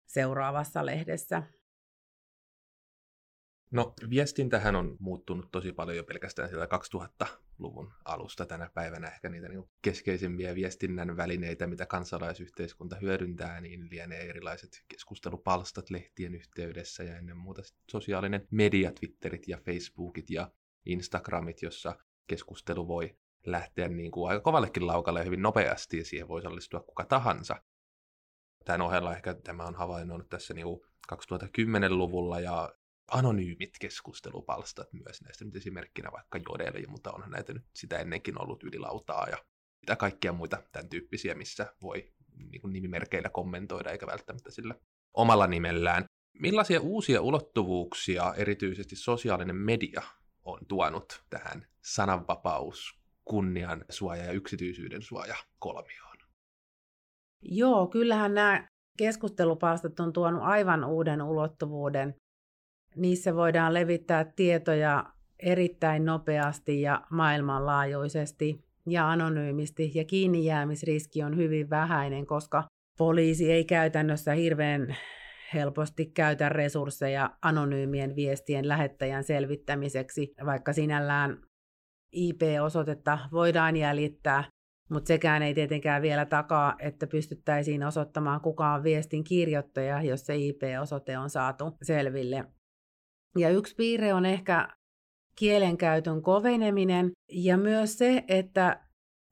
seuraavassa 0.08 0.86
lehdessä. 0.86 1.42
No 3.72 3.94
viestintähän 4.10 4.76
on 4.76 4.96
muuttunut 5.00 5.50
tosi 5.52 5.72
paljon 5.72 5.96
jo 5.96 6.04
pelkästään 6.04 6.48
sieltä 6.48 6.78
2000-luvun 7.26 7.92
alusta 8.04 8.46
tänä 8.46 8.70
päivänä. 8.74 9.08
Ehkä 9.08 9.28
niitä 9.28 9.48
niin 9.48 9.70
keskeisimpiä 9.82 10.54
viestinnän 10.54 11.16
välineitä, 11.16 11.66
mitä 11.66 11.86
kansalaisyhteiskunta 11.86 12.96
hyödyntää, 12.96 13.60
niin 13.60 13.90
lienee 13.90 14.28
erilaiset 14.28 14.84
keskustelupalstat 14.88 15.90
lehtien 15.90 16.34
yhteydessä 16.34 17.02
ja 17.02 17.16
ennen 17.16 17.36
muuta 17.36 17.62
sosiaalinen 17.90 18.46
media, 18.50 18.92
Twitterit 18.92 19.48
ja 19.48 19.58
Facebookit 19.58 20.30
ja 20.30 20.50
Instagramit, 20.86 21.62
jossa 21.62 21.96
keskustelu 22.26 22.88
voi 22.88 23.16
lähteä 23.46 23.88
niin 23.88 24.10
kuin 24.10 24.30
aika 24.30 24.40
kovallekin 24.40 24.86
laukalle 24.86 25.24
hyvin 25.24 25.42
nopeasti 25.42 25.98
ja 25.98 26.04
siihen 26.04 26.28
voi 26.28 26.38
osallistua 26.38 26.80
kuka 26.80 27.04
tahansa. 27.04 27.56
Tämän 28.64 28.80
ohella 28.80 29.16
ehkä 29.16 29.34
tämä 29.34 29.64
on 29.64 29.74
havainnut 29.74 30.28
tässä 30.28 30.54
niin 30.54 30.66
2010-luvulla 31.12 32.40
ja 32.40 32.74
anonyymit 33.10 33.70
keskustelupalstat 33.80 34.92
myös 34.92 35.22
näistä 35.22 35.44
nyt 35.44 35.56
esimerkkinä 35.56 36.12
vaikka 36.12 36.38
Jodeli, 36.48 36.86
mutta 36.86 37.12
onhan 37.12 37.30
näitä 37.30 37.52
nyt 37.52 37.64
sitä 37.74 37.98
ennenkin 37.98 38.42
ollut 38.42 38.62
ylilautaa 38.62 39.26
ja 39.30 39.36
mitä 39.80 39.96
kaikkia 39.96 40.32
muita 40.32 40.62
tämän 40.72 40.88
tyyppisiä, 40.88 41.34
missä 41.34 41.74
voi 41.82 42.12
niin 42.50 42.60
kuin 42.60 42.72
nimimerkeillä 42.72 43.28
kommentoida 43.28 43.90
eikä 43.90 44.06
välttämättä 44.06 44.50
sillä 44.50 44.74
omalla 45.14 45.46
nimellään. 45.46 46.04
Millaisia 46.38 46.80
uusia 46.80 47.22
ulottuvuuksia 47.22 48.34
erityisesti 48.36 48.96
sosiaalinen 48.96 49.56
media 49.56 50.02
on 50.44 50.60
tuonut 50.68 51.24
tähän 51.30 51.66
sananvapaus, 51.84 53.00
kunnian 53.24 53.84
suoja 53.90 54.24
ja 54.24 54.32
yksityisyyden 54.32 55.02
suoja 55.02 55.36
kolmioon? 55.58 56.16
Joo, 57.42 57.86
kyllähän 57.86 58.34
nämä 58.34 58.68
keskustelupalstat 58.98 60.00
on 60.00 60.12
tuonut 60.12 60.42
aivan 60.42 60.84
uuden 60.84 61.22
ulottuvuuden 61.22 62.14
Niissä 62.96 63.34
voidaan 63.34 63.74
levittää 63.74 64.24
tietoja 64.24 65.04
erittäin 65.38 66.04
nopeasti 66.04 66.80
ja 66.80 67.02
maailmanlaajuisesti. 67.10 68.64
ja 68.86 69.10
anonyymisti 69.10 69.90
ja 69.94 70.04
kiinni 70.04 70.44
jäämisriski 70.44 71.22
on 71.22 71.36
hyvin 71.36 71.70
vähäinen, 71.70 72.26
koska 72.26 72.64
poliisi 72.98 73.52
ei 73.52 73.64
käytännössä 73.64 74.32
hirveän 74.32 74.96
helposti 75.54 76.06
käytä 76.06 76.48
resursseja 76.48 77.30
anonyymien 77.42 78.16
viestien 78.16 78.68
lähettäjän 78.68 79.24
selvittämiseksi, 79.24 80.34
vaikka 80.46 80.72
sinällään 80.72 81.42
IP-osoitetta 82.12 83.18
voidaan 83.32 83.76
jäljittää, 83.76 84.44
mutta 84.90 85.08
sekään 85.08 85.42
ei 85.42 85.54
tietenkään 85.54 86.02
vielä 86.02 86.26
takaa, 86.26 86.74
että 86.78 87.06
pystyttäisiin 87.06 87.84
osoittamaan 87.84 88.40
kuka 88.40 88.74
on 88.74 88.82
viestin 88.82 89.24
kirjoittaja, 89.24 90.02
jos 90.02 90.26
se 90.26 90.36
IP-osoite 90.36 91.18
on 91.18 91.30
saatu 91.30 91.76
selville. 91.82 92.44
Ja 93.38 93.50
yksi 93.50 93.74
piirre 93.74 94.14
on 94.14 94.26
ehkä 94.26 94.68
kielenkäytön 95.36 96.22
koveneminen 96.22 97.10
ja 97.32 97.56
myös 97.56 97.98
se, 97.98 98.24
että 98.28 98.80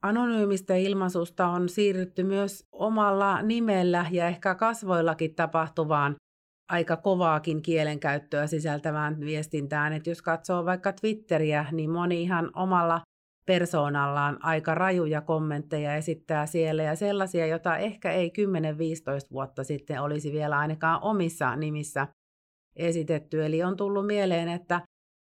anonyymistä 0.01 0.75
ilmaisusta 0.75 1.47
on 1.47 1.69
siirrytty 1.69 2.23
myös 2.23 2.67
omalla 2.71 3.41
nimellä 3.41 4.05
ja 4.11 4.27
ehkä 4.27 4.55
kasvoillakin 4.55 5.35
tapahtuvaan 5.35 6.15
aika 6.69 6.97
kovaakin 6.97 7.61
kielenkäyttöä 7.61 8.47
sisältävään 8.47 9.19
viestintään. 9.19 9.93
Et 9.93 10.07
jos 10.07 10.21
katsoo 10.21 10.65
vaikka 10.65 10.93
Twitteriä, 10.93 11.65
niin 11.71 11.89
moni 11.89 12.21
ihan 12.21 12.49
omalla 12.55 13.01
persoonallaan 13.45 14.37
aika 14.45 14.75
rajuja 14.75 15.21
kommentteja 15.21 15.95
esittää 15.95 16.45
siellä 16.45 16.83
ja 16.83 16.95
sellaisia, 16.95 17.45
joita 17.45 17.77
ehkä 17.77 18.11
ei 18.11 18.31
10-15 19.27 19.31
vuotta 19.31 19.63
sitten 19.63 20.01
olisi 20.01 20.31
vielä 20.31 20.57
ainakaan 20.57 21.03
omissa 21.03 21.55
nimissä 21.55 22.07
esitetty. 22.75 23.45
Eli 23.45 23.63
on 23.63 23.77
tullut 23.77 24.07
mieleen, 24.07 24.47
että 24.47 24.81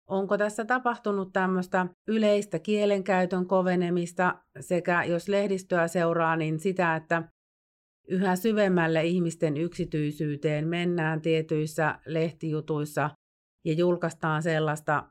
onko 0.07 0.37
tässä 0.37 0.65
tapahtunut 0.65 1.33
tämmöistä 1.33 1.87
yleistä 2.07 2.59
kielenkäytön 2.59 3.45
kovenemista 3.45 4.35
sekä 4.59 5.03
jos 5.03 5.27
lehdistöä 5.27 5.87
seuraa, 5.87 6.35
niin 6.35 6.59
sitä, 6.59 6.95
että 6.95 7.23
yhä 8.07 8.35
syvemmälle 8.35 9.03
ihmisten 9.03 9.57
yksityisyyteen 9.57 10.67
mennään 10.67 11.21
tietyissä 11.21 11.99
lehtijutuissa 12.05 13.09
ja 13.65 13.73
julkaistaan 13.73 14.43
sellaista 14.43 15.03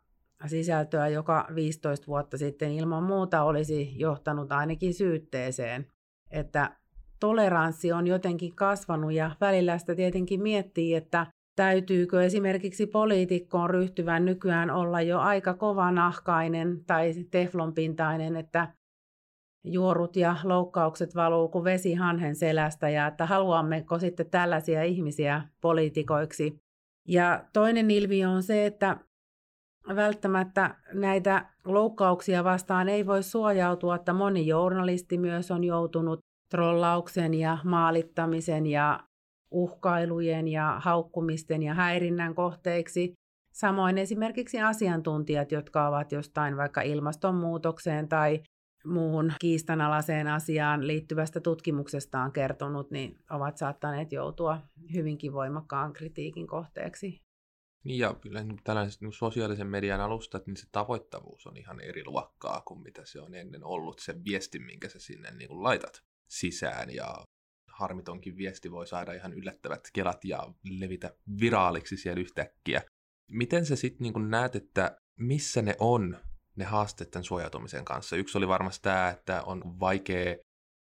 sisältöä, 0.46 1.08
joka 1.08 1.46
15 1.54 2.06
vuotta 2.06 2.38
sitten 2.38 2.72
ilman 2.72 3.02
muuta 3.02 3.42
olisi 3.42 3.98
johtanut 3.98 4.52
ainakin 4.52 4.94
syytteeseen. 4.94 5.86
Että 6.30 6.76
toleranssi 7.20 7.92
on 7.92 8.06
jotenkin 8.06 8.54
kasvanut 8.54 9.12
ja 9.12 9.30
välillä 9.40 9.78
sitä 9.78 9.94
tietenkin 9.94 10.42
miettii, 10.42 10.94
että 10.94 11.26
täytyykö 11.56 12.24
esimerkiksi 12.24 12.86
poliitikkoon 12.86 13.70
ryhtyvän 13.70 14.24
nykyään 14.24 14.70
olla 14.70 15.02
jo 15.02 15.18
aika 15.18 15.54
kovanahkainen 15.54 16.84
tai 16.86 17.12
teflonpintainen, 17.30 18.36
että 18.36 18.68
juorut 19.64 20.16
ja 20.16 20.36
loukkaukset 20.44 21.14
valuu 21.14 21.48
kuin 21.48 21.64
vesi 21.64 21.94
hanhen 21.94 22.36
selästä 22.36 22.88
ja 22.88 23.06
että 23.06 23.26
haluammeko 23.26 23.98
sitten 23.98 24.30
tällaisia 24.30 24.82
ihmisiä 24.82 25.42
poliitikoiksi. 25.60 26.60
Ja 27.08 27.44
toinen 27.52 27.90
ilmiö 27.90 28.30
on 28.30 28.42
se, 28.42 28.66
että 28.66 28.96
välttämättä 29.96 30.74
näitä 30.92 31.46
loukkauksia 31.64 32.44
vastaan 32.44 32.88
ei 32.88 33.06
voi 33.06 33.22
suojautua, 33.22 33.94
että 33.94 34.12
moni 34.12 34.46
journalisti 34.46 35.18
myös 35.18 35.50
on 35.50 35.64
joutunut 35.64 36.20
trollauksen 36.50 37.34
ja 37.34 37.58
maalittamisen 37.64 38.66
ja 38.66 39.00
uhkailujen 39.56 40.48
ja 40.48 40.80
haukkumisten 40.80 41.62
ja 41.62 41.74
häirinnän 41.74 42.34
kohteiksi. 42.34 43.12
Samoin 43.52 43.98
esimerkiksi 43.98 44.60
asiantuntijat, 44.60 45.52
jotka 45.52 45.88
ovat 45.88 46.12
jostain 46.12 46.56
vaikka 46.56 46.80
ilmastonmuutokseen 46.80 48.08
tai 48.08 48.42
muuhun 48.84 49.32
kiistanalaiseen 49.40 50.28
asiaan 50.28 50.86
liittyvästä 50.86 51.40
tutkimuksestaan 51.40 52.32
kertonut, 52.32 52.90
niin 52.90 53.18
ovat 53.30 53.56
saattaneet 53.56 54.12
joutua 54.12 54.60
hyvinkin 54.94 55.32
voimakkaan 55.32 55.92
kritiikin 55.92 56.46
kohteeksi. 56.46 57.20
Niin 57.84 57.98
ja 57.98 58.14
kyllä 58.14 58.44
niin 58.44 58.60
tällaiset 58.64 59.00
niin 59.00 59.12
sosiaalisen 59.12 59.66
median 59.66 60.00
alustat, 60.00 60.46
niin 60.46 60.56
se 60.56 60.66
tavoittavuus 60.72 61.46
on 61.46 61.56
ihan 61.56 61.80
eri 61.80 62.04
luokkaa 62.04 62.60
kuin 62.60 62.82
mitä 62.82 63.02
se 63.04 63.20
on 63.20 63.34
ennen 63.34 63.64
ollut, 63.64 63.98
se 63.98 64.14
viesti, 64.24 64.58
minkä 64.58 64.88
sä 64.88 64.98
sinne 64.98 65.30
niin 65.30 65.48
kuin 65.48 65.62
laitat 65.62 66.02
sisään. 66.28 66.94
Ja 66.94 67.24
harmitonkin 67.78 68.36
viesti 68.36 68.70
voi 68.70 68.86
saada 68.86 69.12
ihan 69.12 69.32
yllättävät 69.32 69.88
kelat 69.92 70.24
ja 70.24 70.52
levitä 70.70 71.14
viraaliksi 71.40 71.96
siellä 71.96 72.20
yhtäkkiä. 72.20 72.82
Miten 73.30 73.66
sä 73.66 73.76
sitten 73.76 74.02
niin 74.02 74.30
näet, 74.30 74.56
että 74.56 74.96
missä 75.16 75.62
ne 75.62 75.76
on, 75.78 76.16
ne 76.56 76.64
haasteet 76.64 77.10
tämän 77.10 77.24
suojautumisen 77.24 77.84
kanssa? 77.84 78.16
Yksi 78.16 78.38
oli 78.38 78.48
varmasti 78.48 78.82
tämä, 78.82 79.08
että 79.08 79.42
on 79.42 79.80
vaikea 79.80 80.36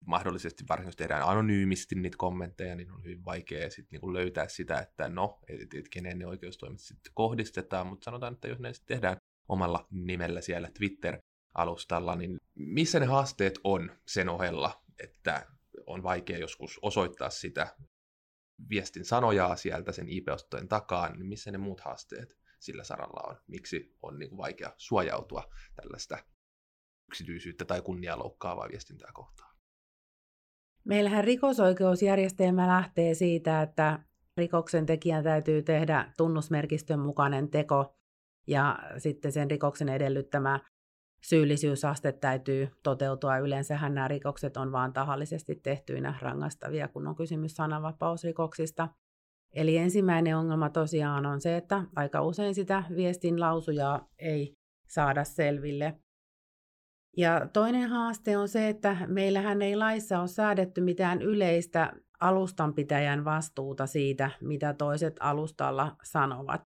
mahdollisesti 0.05 0.63
varsinkin 0.69 0.87
jos 0.87 0.95
tehdään 0.95 1.23
anonyymisti 1.23 1.95
niitä 1.95 2.17
kommentteja, 2.17 2.75
niin 2.75 2.91
on 2.91 3.03
hyvin 3.03 3.25
vaikea 3.25 3.69
sit 3.69 3.91
niinku 3.91 4.13
löytää 4.13 4.47
sitä, 4.47 4.79
että 4.79 5.09
no, 5.09 5.39
et, 5.47 5.73
et 5.73 5.89
kenen 5.89 6.19
ne 6.19 6.27
oikeustoimet 6.27 6.79
sitten 6.79 7.11
kohdistetaan, 7.15 7.87
mutta 7.87 8.05
sanotaan, 8.05 8.33
että 8.33 8.47
jos 8.47 8.59
ne 8.59 8.73
sitten 8.73 8.95
tehdään 8.95 9.17
omalla 9.49 9.87
nimellä 9.91 10.41
siellä 10.41 10.69
Twitter-alustalla, 10.77 12.15
niin 12.15 12.37
missä 12.55 12.99
ne 12.99 13.05
haasteet 13.05 13.59
on 13.63 13.91
sen 14.07 14.29
ohella, 14.29 14.83
että 15.03 15.45
on 15.89 16.03
vaikea 16.03 16.37
joskus 16.37 16.79
osoittaa 16.81 17.29
sitä 17.29 17.75
viestin 18.69 19.05
sanojaa 19.05 19.55
sieltä 19.55 19.91
sen 19.91 20.09
IP-ostojen 20.09 20.67
takaa, 20.67 21.09
niin 21.09 21.25
missä 21.25 21.51
ne 21.51 21.57
muut 21.57 21.81
haasteet 21.81 22.37
sillä 22.59 22.83
saralla 22.83 23.29
on? 23.29 23.37
Miksi 23.47 23.95
on 24.01 24.19
niin 24.19 24.29
kuin 24.29 24.37
vaikea 24.37 24.73
suojautua 24.77 25.43
tällaista 25.75 26.17
yksityisyyttä 27.07 27.65
tai 27.65 27.81
kunniaa 27.81 28.19
loukkaavaa 28.19 28.69
viestintää 28.69 29.11
kohtaan? 29.13 29.55
Meillähän 30.83 31.23
rikosoikeusjärjestelmä 31.23 32.67
lähtee 32.67 33.13
siitä, 33.13 33.61
että 33.61 33.99
rikoksen 34.37 34.85
tekijän 34.85 35.23
täytyy 35.23 35.61
tehdä 35.61 36.13
tunnusmerkistön 36.17 36.99
mukainen 36.99 37.49
teko 37.49 37.95
ja 38.47 38.79
sitten 38.97 39.31
sen 39.31 39.51
rikoksen 39.51 39.89
edellyttämä 39.89 40.59
syyllisyysaste 41.21 42.11
täytyy 42.11 42.69
toteutua. 42.83 43.37
Yleensähän 43.37 43.95
nämä 43.95 44.07
rikokset 44.07 44.57
on 44.57 44.71
vain 44.71 44.93
tahallisesti 44.93 45.55
tehtyinä 45.55 46.13
rangaistavia, 46.21 46.87
kun 46.87 47.07
on 47.07 47.15
kysymys 47.15 47.55
sananvapausrikoksista. 47.55 48.87
Eli 49.53 49.77
ensimmäinen 49.77 50.37
ongelma 50.37 50.69
tosiaan 50.69 51.25
on 51.25 51.41
se, 51.41 51.57
että 51.57 51.83
aika 51.95 52.21
usein 52.21 52.55
sitä 52.55 52.83
viestin 52.95 53.39
lausujaa 53.39 54.07
ei 54.19 54.53
saada 54.87 55.23
selville. 55.23 55.99
Ja 57.17 57.47
toinen 57.53 57.89
haaste 57.89 58.37
on 58.37 58.47
se, 58.47 58.69
että 58.69 58.97
meillähän 59.07 59.61
ei 59.61 59.75
laissa 59.75 60.19
ole 60.19 60.27
säädetty 60.27 60.81
mitään 60.81 61.21
yleistä 61.21 61.93
alustanpitäjän 62.19 63.25
vastuuta 63.25 63.85
siitä, 63.85 64.31
mitä 64.41 64.73
toiset 64.73 65.15
alustalla 65.19 65.95
sanovat. 66.03 66.68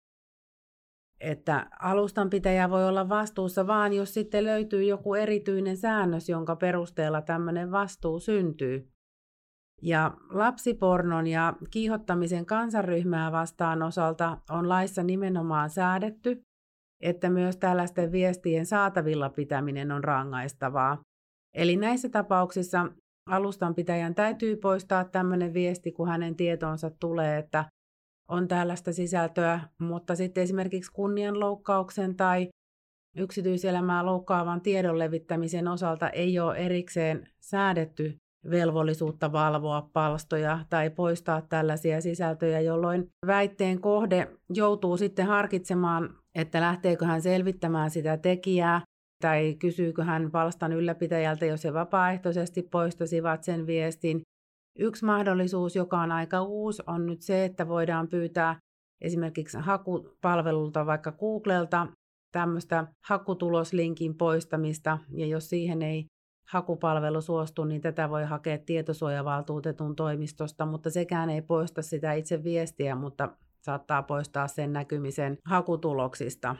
Että 1.20 1.66
alustanpitäjä 1.80 2.70
voi 2.70 2.88
olla 2.88 3.08
vastuussa 3.08 3.66
vaan, 3.66 3.92
jos 3.92 4.14
sitten 4.14 4.44
löytyy 4.44 4.82
joku 4.82 5.14
erityinen 5.14 5.76
säännös, 5.76 6.28
jonka 6.28 6.56
perusteella 6.56 7.22
tämmöinen 7.22 7.70
vastuu 7.70 8.20
syntyy. 8.20 8.88
Ja 9.82 10.14
lapsipornon 10.30 11.26
ja 11.26 11.54
kiihottamisen 11.70 12.46
kansanryhmää 12.46 13.32
vastaan 13.32 13.82
osalta 13.82 14.38
on 14.50 14.68
laissa 14.68 15.02
nimenomaan 15.02 15.70
säädetty, 15.70 16.42
että 17.02 17.30
myös 17.30 17.56
tällaisten 17.56 18.12
viestien 18.12 18.66
saatavilla 18.66 19.30
pitäminen 19.30 19.92
on 19.92 20.04
rangaistavaa. 20.04 20.98
Eli 21.54 21.76
näissä 21.76 22.08
tapauksissa 22.08 22.86
alustanpitäjän 23.28 24.14
täytyy 24.14 24.56
poistaa 24.56 25.04
tämmöinen 25.04 25.54
viesti, 25.54 25.92
kun 25.92 26.08
hänen 26.08 26.36
tietoonsa 26.36 26.90
tulee, 27.00 27.38
että 27.38 27.64
on 28.28 28.48
tällaista 28.48 28.92
sisältöä, 28.92 29.60
mutta 29.78 30.14
sitten 30.14 30.42
esimerkiksi 30.42 30.92
kunnianloukkauksen 30.92 32.16
tai 32.16 32.48
yksityiselämää 33.16 34.06
loukkaavan 34.06 34.60
tiedon 34.60 34.98
levittämisen 34.98 35.68
osalta 35.68 36.10
ei 36.10 36.38
ole 36.38 36.56
erikseen 36.56 37.28
säädetty 37.40 38.18
velvollisuutta 38.50 39.32
valvoa 39.32 39.88
palstoja 39.92 40.58
tai 40.70 40.90
poistaa 40.90 41.42
tällaisia 41.42 42.00
sisältöjä, 42.00 42.60
jolloin 42.60 43.08
väitteen 43.26 43.80
kohde 43.80 44.28
joutuu 44.54 44.96
sitten 44.96 45.26
harkitsemaan, 45.26 46.14
että 46.34 46.60
lähteekö 46.60 47.06
hän 47.06 47.22
selvittämään 47.22 47.90
sitä 47.90 48.16
tekijää 48.16 48.80
tai 49.22 49.54
kysyykö 49.54 50.04
hän 50.04 50.30
palstan 50.30 50.72
ylläpitäjältä, 50.72 51.46
jos 51.46 51.64
he 51.64 51.74
vapaaehtoisesti 51.74 52.62
poistasivat 52.62 53.44
sen 53.44 53.66
viestin. 53.66 54.22
Yksi 54.78 55.04
mahdollisuus, 55.04 55.76
joka 55.76 56.00
on 56.00 56.12
aika 56.12 56.42
uusi, 56.42 56.82
on 56.86 57.06
nyt 57.06 57.22
se, 57.22 57.44
että 57.44 57.68
voidaan 57.68 58.08
pyytää 58.08 58.60
esimerkiksi 59.00 59.58
hakupalvelulta 59.58 60.86
vaikka 60.86 61.12
Googlelta 61.12 61.86
tämmöistä 62.32 62.86
hakutuloslinkin 63.08 64.14
poistamista, 64.14 64.98
ja 65.16 65.26
jos 65.26 65.48
siihen 65.48 65.82
ei 65.82 66.06
hakupalvelu 66.52 67.20
suostuu, 67.20 67.64
niin 67.64 67.80
tätä 67.80 68.10
voi 68.10 68.24
hakea 68.24 68.58
tietosuojavaltuutetun 68.58 69.96
toimistosta, 69.96 70.66
mutta 70.66 70.90
sekään 70.90 71.30
ei 71.30 71.42
poista 71.42 71.82
sitä 71.82 72.12
itse 72.12 72.44
viestiä, 72.44 72.94
mutta 72.94 73.28
saattaa 73.60 74.02
poistaa 74.02 74.48
sen 74.48 74.72
näkymisen 74.72 75.38
hakutuloksista. 75.46 76.56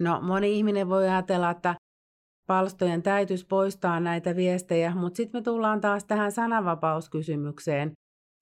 No, 0.00 0.20
moni 0.20 0.56
ihminen 0.56 0.88
voi 0.88 1.08
ajatella, 1.08 1.50
että 1.50 1.74
palstojen 2.50 3.02
täytyisi 3.02 3.46
poistaa 3.46 4.00
näitä 4.00 4.36
viestejä, 4.36 4.94
mutta 4.94 5.16
sitten 5.16 5.40
me 5.40 5.42
tullaan 5.42 5.80
taas 5.80 6.04
tähän 6.04 6.32
sananvapauskysymykseen, 6.32 7.92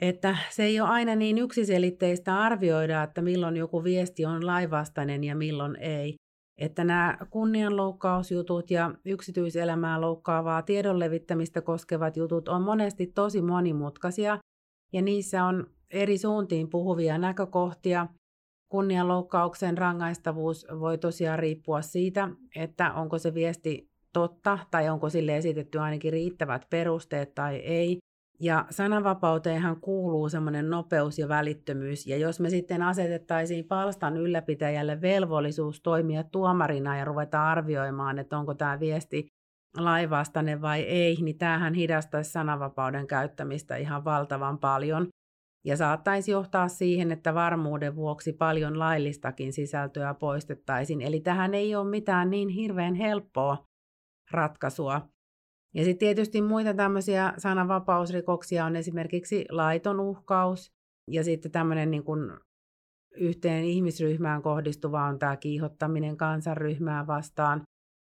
että 0.02 0.36
se 0.50 0.62
ei 0.62 0.80
ole 0.80 0.88
aina 0.88 1.14
niin 1.14 1.38
yksiselitteistä 1.38 2.38
arvioida, 2.38 3.02
että 3.02 3.22
milloin 3.22 3.56
joku 3.56 3.84
viesti 3.84 4.26
on 4.26 4.46
laivastainen 4.46 5.24
ja 5.24 5.36
milloin 5.36 5.76
ei. 5.76 6.14
Että 6.60 6.84
nämä 6.84 7.18
kunnianloukkausjutut 7.30 8.70
ja 8.70 8.94
yksityiselämää 9.04 10.00
loukkaavaa 10.00 10.62
tiedon 10.62 10.98
levittämistä 10.98 11.62
koskevat 11.62 12.16
jutut 12.16 12.48
on 12.48 12.62
monesti 12.62 13.06
tosi 13.06 13.42
monimutkaisia 13.42 14.38
ja 14.92 15.02
niissä 15.02 15.44
on 15.44 15.66
eri 15.90 16.18
suuntiin 16.18 16.70
puhuvia 16.70 17.18
näkökohtia. 17.18 18.06
Kunnianloukkauksen 18.68 19.78
rangaistavuus 19.78 20.66
voi 20.80 20.98
tosiaan 20.98 21.38
riippua 21.38 21.82
siitä, 21.82 22.28
että 22.56 22.92
onko 22.92 23.18
se 23.18 23.34
viesti 23.34 23.87
totta 24.12 24.58
tai 24.70 24.88
onko 24.88 25.10
sille 25.10 25.36
esitetty 25.36 25.78
ainakin 25.78 26.12
riittävät 26.12 26.66
perusteet 26.70 27.34
tai 27.34 27.56
ei. 27.56 27.98
Ja 28.40 28.64
sananvapauteenhan 28.70 29.80
kuuluu 29.80 30.28
semmoinen 30.28 30.70
nopeus 30.70 31.18
ja 31.18 31.28
välittömyys. 31.28 32.06
Ja 32.06 32.16
jos 32.16 32.40
me 32.40 32.50
sitten 32.50 32.82
asetettaisiin 32.82 33.64
palstan 33.64 34.16
ylläpitäjälle 34.16 35.00
velvollisuus 35.00 35.80
toimia 35.80 36.24
tuomarina 36.24 36.98
ja 36.98 37.04
ruveta 37.04 37.50
arvioimaan, 37.50 38.18
että 38.18 38.38
onko 38.38 38.54
tämä 38.54 38.80
viesti 38.80 39.26
laivastane 39.76 40.60
vai 40.60 40.80
ei, 40.80 41.16
niin 41.22 41.38
tämähän 41.38 41.74
hidastaisi 41.74 42.30
sananvapauden 42.30 43.06
käyttämistä 43.06 43.76
ihan 43.76 44.04
valtavan 44.04 44.58
paljon. 44.58 45.08
Ja 45.66 45.76
saattaisi 45.76 46.30
johtaa 46.30 46.68
siihen, 46.68 47.12
että 47.12 47.34
varmuuden 47.34 47.96
vuoksi 47.96 48.32
paljon 48.32 48.78
laillistakin 48.78 49.52
sisältöä 49.52 50.14
poistettaisiin. 50.14 51.00
Eli 51.00 51.20
tähän 51.20 51.54
ei 51.54 51.74
ole 51.74 51.90
mitään 51.90 52.30
niin 52.30 52.48
hirveän 52.48 52.94
helppoa 52.94 53.67
ratkaisua. 54.30 55.08
Ja 55.74 55.84
sitten 55.84 55.98
tietysti 55.98 56.42
muita 56.42 56.74
tämmöisiä 56.74 57.34
sananvapausrikoksia 57.38 58.64
on 58.64 58.76
esimerkiksi 58.76 59.44
laiton 59.50 60.00
uhkaus 60.00 60.72
ja 61.10 61.24
sitten 61.24 61.52
tämmöinen 61.52 61.90
niin 61.90 62.04
kuin 62.04 62.30
yhteen 63.16 63.64
ihmisryhmään 63.64 64.42
kohdistuva 64.42 65.04
on 65.04 65.18
tämä 65.18 65.36
kiihottaminen 65.36 66.16
kansanryhmää 66.16 67.06
vastaan. 67.06 67.62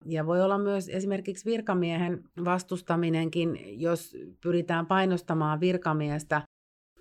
Ja 0.04 0.26
voi 0.26 0.42
olla 0.42 0.58
myös 0.58 0.88
esimerkiksi 0.88 1.44
virkamiehen 1.50 2.24
vastustaminenkin, 2.44 3.80
jos 3.80 4.16
pyritään 4.42 4.86
painostamaan 4.86 5.60
virkamiestä, 5.60 6.42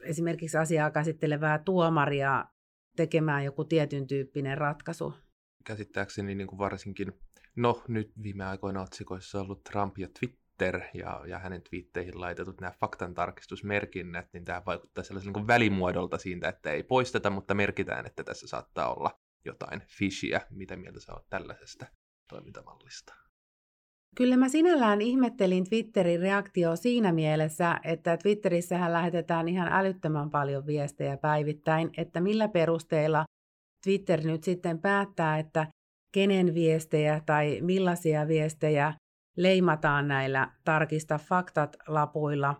esimerkiksi 0.03 0.57
asiaa 0.57 0.91
käsittelevää 0.91 1.59
tuomaria, 1.59 2.45
tekemään 2.95 3.43
joku 3.43 3.63
tietyn 3.63 4.07
tyyppinen 4.07 4.57
ratkaisu. 4.57 5.13
Käsittääkseni 5.65 6.35
niin 6.35 6.47
kuin 6.47 6.59
varsinkin, 6.59 7.13
no 7.55 7.83
nyt 7.87 8.11
viime 8.23 8.45
aikoina 8.45 8.81
otsikoissa 8.81 9.39
on 9.39 9.45
ollut 9.45 9.63
Trump 9.63 9.97
ja 9.97 10.07
Twitter, 10.19 10.81
ja, 10.93 11.21
ja 11.27 11.39
hänen 11.39 11.61
twiitteihin 11.61 12.21
laitetut 12.21 12.61
nämä 12.61 12.73
faktantarkistusmerkinnät, 12.79 14.27
niin 14.33 14.45
tämä 14.45 14.61
vaikuttaa 14.65 15.03
sellaisen 15.03 15.33
niin 15.33 15.47
välimuodolta 15.47 16.17
siitä, 16.17 16.49
että 16.49 16.71
ei 16.71 16.83
poisteta, 16.83 17.29
mutta 17.29 17.53
merkitään, 17.53 18.05
että 18.05 18.23
tässä 18.23 18.47
saattaa 18.47 18.93
olla 18.93 19.19
jotain 19.45 19.81
fishiä. 19.87 20.41
Mitä 20.49 20.75
mieltä 20.75 20.99
sä 20.99 21.13
oot 21.13 21.29
tällaisesta 21.29 21.85
toimintamallista? 22.29 23.13
Kyllä 24.15 24.37
mä 24.37 24.49
sinällään 24.49 25.01
ihmettelin 25.01 25.69
Twitterin 25.69 26.19
reaktio 26.19 26.75
siinä 26.75 27.11
mielessä, 27.11 27.79
että 27.83 28.17
Twitterissähän 28.17 28.93
lähetetään 28.93 29.47
ihan 29.47 29.67
älyttömän 29.71 30.29
paljon 30.29 30.65
viestejä 30.65 31.17
päivittäin, 31.17 31.89
että 31.97 32.21
millä 32.21 32.47
perusteella 32.47 33.25
Twitter 33.83 34.21
nyt 34.23 34.43
sitten 34.43 34.79
päättää, 34.79 35.39
että 35.39 35.67
kenen 36.13 36.53
viestejä 36.53 37.21
tai 37.25 37.59
millaisia 37.61 38.27
viestejä 38.27 38.93
leimataan 39.37 40.07
näillä 40.07 40.51
tarkista 40.65 41.17
faktat 41.17 41.77
lapuilla. 41.87 42.55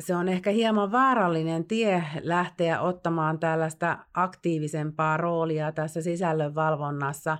Se 0.00 0.16
on 0.16 0.28
ehkä 0.28 0.50
hieman 0.50 0.92
vaarallinen 0.92 1.64
tie 1.64 2.04
lähteä 2.22 2.80
ottamaan 2.80 3.38
tällaista 3.38 3.98
aktiivisempaa 4.14 5.16
roolia 5.16 5.72
tässä 5.72 6.02
sisällön 6.02 6.54
valvonnassa, 6.54 7.38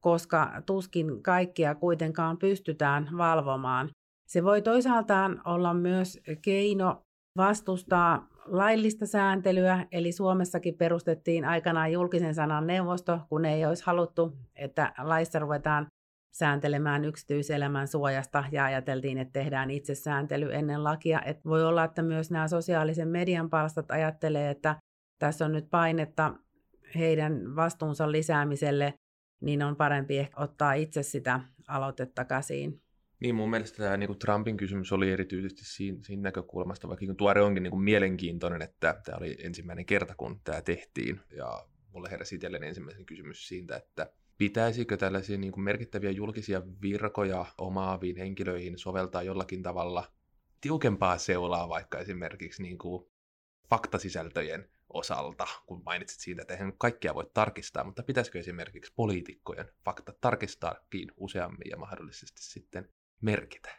koska 0.00 0.62
tuskin 0.66 1.22
kaikkia 1.22 1.74
kuitenkaan 1.74 2.38
pystytään 2.38 3.08
valvomaan. 3.16 3.90
Se 4.26 4.44
voi 4.44 4.62
toisaaltaan 4.62 5.42
olla 5.44 5.74
myös 5.74 6.18
keino 6.42 7.02
vastustaa 7.36 8.28
laillista 8.50 9.06
sääntelyä, 9.06 9.86
eli 9.92 10.12
Suomessakin 10.12 10.74
perustettiin 10.74 11.44
aikanaan 11.44 11.92
julkisen 11.92 12.34
sanan 12.34 12.66
neuvosto, 12.66 13.20
kun 13.28 13.44
ei 13.44 13.66
olisi 13.66 13.82
haluttu, 13.86 14.36
että 14.56 14.92
laissa 14.98 15.38
ruvetaan 15.38 15.86
sääntelemään 16.34 17.04
yksityiselämän 17.04 17.88
suojasta 17.88 18.44
ja 18.52 18.64
ajateltiin, 18.64 19.18
että 19.18 19.32
tehdään 19.32 19.70
itse 19.70 19.94
sääntely 19.94 20.54
ennen 20.54 20.84
lakia. 20.84 21.22
Et 21.22 21.44
voi 21.44 21.64
olla, 21.64 21.84
että 21.84 22.02
myös 22.02 22.30
nämä 22.30 22.48
sosiaalisen 22.48 23.08
median 23.08 23.50
palstat 23.50 23.90
ajattelee, 23.90 24.50
että 24.50 24.76
tässä 25.18 25.44
on 25.44 25.52
nyt 25.52 25.70
painetta 25.70 26.34
heidän 26.94 27.56
vastuunsa 27.56 28.12
lisäämiselle, 28.12 28.94
niin 29.40 29.62
on 29.62 29.76
parempi 29.76 30.18
ehkä 30.18 30.40
ottaa 30.40 30.72
itse 30.72 31.02
sitä 31.02 31.40
aloitetta 31.68 32.24
käsiin. 32.24 32.82
Niin, 33.20 33.34
mun 33.34 33.50
mielestä 33.50 33.76
tämä 33.82 33.96
niin 33.96 34.06
kuin 34.06 34.18
Trumpin 34.18 34.56
kysymys 34.56 34.92
oli 34.92 35.12
erityisesti 35.12 35.64
siinä, 35.64 35.98
siinä 36.02 36.22
näkökulmasta, 36.22 36.88
vaikka 36.88 37.06
niin 37.06 37.16
tuore 37.16 37.42
onkin 37.42 37.62
niin 37.62 37.70
kuin 37.70 37.82
mielenkiintoinen, 37.82 38.62
että 38.62 39.00
tämä 39.04 39.18
oli 39.18 39.36
ensimmäinen 39.42 39.86
kerta, 39.86 40.14
kun 40.14 40.40
tämä 40.44 40.62
tehtiin, 40.62 41.20
ja 41.36 41.66
mulle 41.92 42.10
heräsi 42.10 42.34
itselleen 42.34 42.64
ensimmäisen 42.64 43.06
kysymys 43.06 43.48
siitä, 43.48 43.76
että 43.76 44.12
pitäisikö 44.38 44.96
tällaisia 44.96 45.38
niin 45.38 45.52
kuin 45.52 45.64
merkittäviä 45.64 46.10
julkisia 46.10 46.62
virkoja 46.82 47.46
omaaviin 47.58 48.16
henkilöihin 48.16 48.78
soveltaa 48.78 49.22
jollakin 49.22 49.62
tavalla 49.62 50.12
tiukempaa 50.60 51.18
seulaa 51.18 51.68
vaikka 51.68 51.98
esimerkiksi 51.98 52.62
niin 52.62 52.78
kuin 52.78 53.10
faktasisältöjen 53.70 54.70
osalta, 54.88 55.46
kun 55.66 55.82
mainitsit 55.84 56.20
siitä, 56.20 56.42
että 56.42 56.54
eihän 56.54 56.72
kaikkia 56.78 57.14
voi 57.14 57.30
tarkistaa, 57.34 57.84
mutta 57.84 58.02
pitäisikö 58.02 58.38
esimerkiksi 58.38 58.92
poliitikkojen 58.96 59.68
faktat 59.84 60.20
tarkistaakin 60.20 61.12
useammin 61.16 61.70
ja 61.70 61.76
mahdollisesti 61.76 62.42
sitten 62.42 62.88
merkitä? 63.22 63.70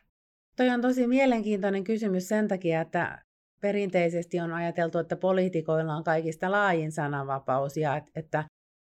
Toi 0.56 0.70
on 0.70 0.82
tosi 0.82 1.08
mielenkiintoinen 1.08 1.84
kysymys 1.84 2.28
sen 2.28 2.48
takia, 2.48 2.82
että 2.82 3.22
perinteisesti 3.62 4.40
on 4.40 4.54
ajateltu, 4.54 5.00
että 5.00 5.16
poliitikoilla 5.16 5.96
on 5.96 6.04
kaikista 6.04 6.52
laajin 6.52 6.92
sananvapaus 6.92 7.78
ja 7.78 8.02
että 8.16 8.44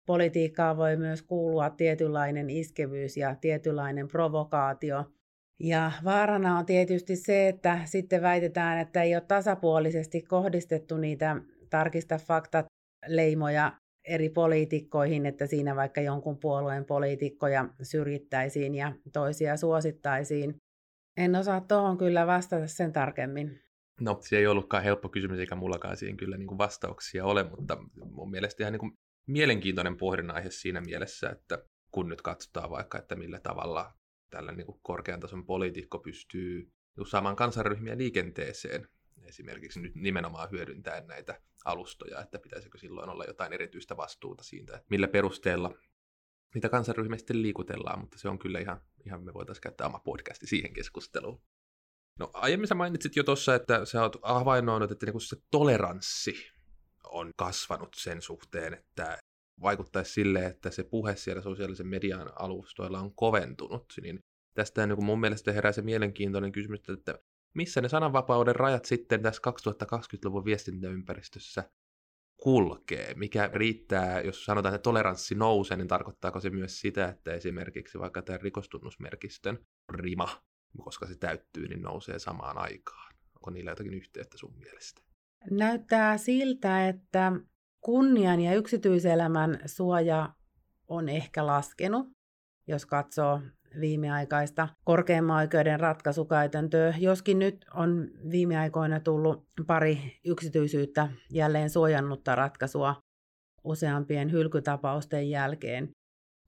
politiikkaan 0.06 0.76
voi 0.76 0.96
myös 0.96 1.22
kuulua 1.22 1.70
tietynlainen 1.70 2.50
iskevyys 2.50 3.16
ja 3.16 3.34
tietynlainen 3.34 4.08
provokaatio. 4.08 5.04
Ja 5.60 5.92
vaarana 6.04 6.58
on 6.58 6.66
tietysti 6.66 7.16
se, 7.16 7.48
että 7.48 7.80
sitten 7.84 8.22
väitetään, 8.22 8.78
että 8.78 9.02
ei 9.02 9.14
ole 9.14 9.24
tasapuolisesti 9.28 10.22
kohdistettu 10.22 10.96
niitä 10.96 11.36
tarkista 11.70 12.18
faktat 12.18 12.66
leimoja 13.06 13.72
eri 14.08 14.28
poliitikkoihin, 14.28 15.26
että 15.26 15.46
siinä 15.46 15.76
vaikka 15.76 16.00
jonkun 16.00 16.38
puolueen 16.38 16.84
poliitikkoja 16.84 17.68
syrjittäisiin 17.82 18.74
ja 18.74 18.92
toisia 19.12 19.56
suosittaisiin. 19.56 20.56
En 21.16 21.36
osaa 21.36 21.60
tuohon 21.60 21.98
kyllä 21.98 22.26
vastata 22.26 22.66
sen 22.66 22.92
tarkemmin. 22.92 23.60
No, 24.00 24.18
se 24.20 24.38
ei 24.38 24.46
ollutkaan 24.46 24.82
helppo 24.82 25.08
kysymys, 25.08 25.38
eikä 25.38 25.54
mullakaan 25.54 25.96
siihen 25.96 26.16
kyllä 26.16 26.36
niin 26.36 26.46
kuin 26.46 26.58
vastauksia 26.58 27.24
ole, 27.24 27.44
mutta 27.44 27.78
mun 28.10 28.30
mielestä 28.30 28.62
ihan 28.62 28.72
niin 28.72 28.80
kuin 28.80 28.92
mielenkiintoinen 29.28 29.96
pohdinnan 29.96 30.36
aihe 30.36 30.50
siinä 30.50 30.80
mielessä, 30.80 31.30
että 31.30 31.64
kun 31.90 32.08
nyt 32.08 32.22
katsotaan 32.22 32.70
vaikka, 32.70 32.98
että 32.98 33.16
millä 33.16 33.40
tavalla 33.40 33.92
tällä 34.30 34.52
niin 34.52 34.66
kuin 34.66 34.78
korkean 34.82 35.20
tason 35.20 35.46
poliitikko 35.46 35.98
pystyy 35.98 36.68
saamaan 37.10 37.36
kansanryhmiä 37.36 37.96
liikenteeseen, 37.96 38.86
esimerkiksi 39.28 39.80
nyt 39.80 39.94
nimenomaan 39.94 40.50
hyödyntäen 40.50 41.06
näitä 41.06 41.40
alustoja, 41.64 42.20
että 42.20 42.38
pitäisikö 42.38 42.78
silloin 42.78 43.10
olla 43.10 43.24
jotain 43.24 43.52
erityistä 43.52 43.96
vastuuta 43.96 44.44
siitä, 44.44 44.76
että 44.76 44.86
millä 44.90 45.08
perusteella 45.08 45.74
niitä 46.54 46.68
kansanryhmiä 46.68 47.18
sitten 47.18 47.42
liikutellaan, 47.42 48.00
mutta 48.00 48.18
se 48.18 48.28
on 48.28 48.38
kyllä 48.38 48.58
ihan, 48.58 48.80
ihan 49.06 49.24
me 49.24 49.34
voitaisiin 49.34 49.62
käyttää 49.62 49.86
oma 49.86 49.98
podcasti 49.98 50.46
siihen 50.46 50.72
keskusteluun. 50.72 51.42
No 52.18 52.30
aiemmin 52.32 52.68
sä 52.68 52.74
mainitsit 52.74 53.16
jo 53.16 53.24
tuossa, 53.24 53.54
että 53.54 53.84
sä 53.84 54.02
oot 54.02 54.16
havainnoinut, 54.22 54.90
että 54.90 55.06
niinku 55.06 55.20
se 55.20 55.36
toleranssi 55.50 56.34
on 57.04 57.30
kasvanut 57.36 57.94
sen 57.96 58.22
suhteen, 58.22 58.74
että 58.74 59.18
vaikuttaisi 59.62 60.12
sille, 60.12 60.46
että 60.46 60.70
se 60.70 60.84
puhe 60.84 61.16
siellä 61.16 61.42
sosiaalisen 61.42 61.86
median 61.86 62.30
alustoilla 62.36 63.00
on 63.00 63.14
koventunut, 63.14 63.92
niin 64.02 64.18
tästä 64.54 64.86
niin 64.86 65.04
mun 65.04 65.20
mielestä 65.20 65.52
herää 65.52 65.72
se 65.72 65.82
mielenkiintoinen 65.82 66.52
kysymys, 66.52 66.80
että 66.88 67.18
missä 67.54 67.80
ne 67.80 67.88
sananvapauden 67.88 68.56
rajat 68.56 68.84
sitten 68.84 69.22
tässä 69.22 69.42
2020-luvun 69.50 70.44
viestintäympäristössä 70.44 71.70
kulkee? 72.42 73.14
Mikä 73.14 73.50
riittää, 73.52 74.20
jos 74.20 74.44
sanotaan, 74.44 74.74
että 74.74 74.82
toleranssi 74.82 75.34
nousee, 75.34 75.76
niin 75.76 75.88
tarkoittaako 75.88 76.40
se 76.40 76.50
myös 76.50 76.80
sitä, 76.80 77.08
että 77.08 77.32
esimerkiksi 77.32 77.98
vaikka 77.98 78.22
tämä 78.22 78.38
rikostunnusmerkistön 78.38 79.58
rima, 79.92 80.42
koska 80.84 81.06
se 81.06 81.18
täyttyy, 81.18 81.68
niin 81.68 81.82
nousee 81.82 82.18
samaan 82.18 82.58
aikaan? 82.58 83.14
Onko 83.34 83.50
niillä 83.50 83.70
jotakin 83.70 83.94
yhteyttä 83.94 84.38
sun 84.38 84.58
mielestä? 84.58 85.02
Näyttää 85.50 86.18
siltä, 86.18 86.88
että 86.88 87.32
kunnian 87.80 88.40
ja 88.40 88.54
yksityiselämän 88.54 89.60
suoja 89.66 90.34
on 90.88 91.08
ehkä 91.08 91.46
laskenut, 91.46 92.08
jos 92.66 92.86
katsoo 92.86 93.40
viimeaikaista 93.80 94.68
korkeimman 94.84 95.36
oikeuden 95.36 95.80
ratkaisukäytäntöä, 95.80 96.94
joskin 96.98 97.38
nyt 97.38 97.64
on 97.74 98.10
viime 98.30 98.58
aikoina 98.58 99.00
tullut 99.00 99.44
pari 99.66 100.18
yksityisyyttä 100.24 101.08
jälleen 101.32 101.70
suojannutta 101.70 102.34
ratkaisua 102.34 102.96
useampien 103.64 104.32
hylkytapausten 104.32 105.30
jälkeen. 105.30 105.88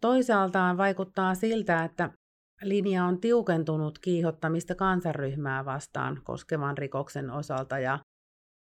Toisaaltaan 0.00 0.76
vaikuttaa 0.76 1.34
siltä, 1.34 1.84
että 1.84 2.10
linja 2.62 3.04
on 3.04 3.20
tiukentunut 3.20 3.98
kiihottamista 3.98 4.74
kansanryhmää 4.74 5.64
vastaan 5.64 6.20
koskevan 6.24 6.78
rikoksen 6.78 7.30
osalta 7.30 7.78
ja 7.78 7.98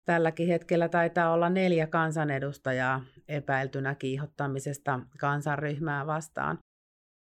tälläkin 0.06 0.48
hetkellä 0.48 0.90
taitaa 0.90 1.34
olla 1.34 1.50
neljä 1.50 1.88
kansanedustajaa 1.88 3.02
epäiltynä 3.28 3.96
kiihottamisesta 3.96 5.00
kansanryhmää 5.20 6.06
vastaan. 6.08 6.58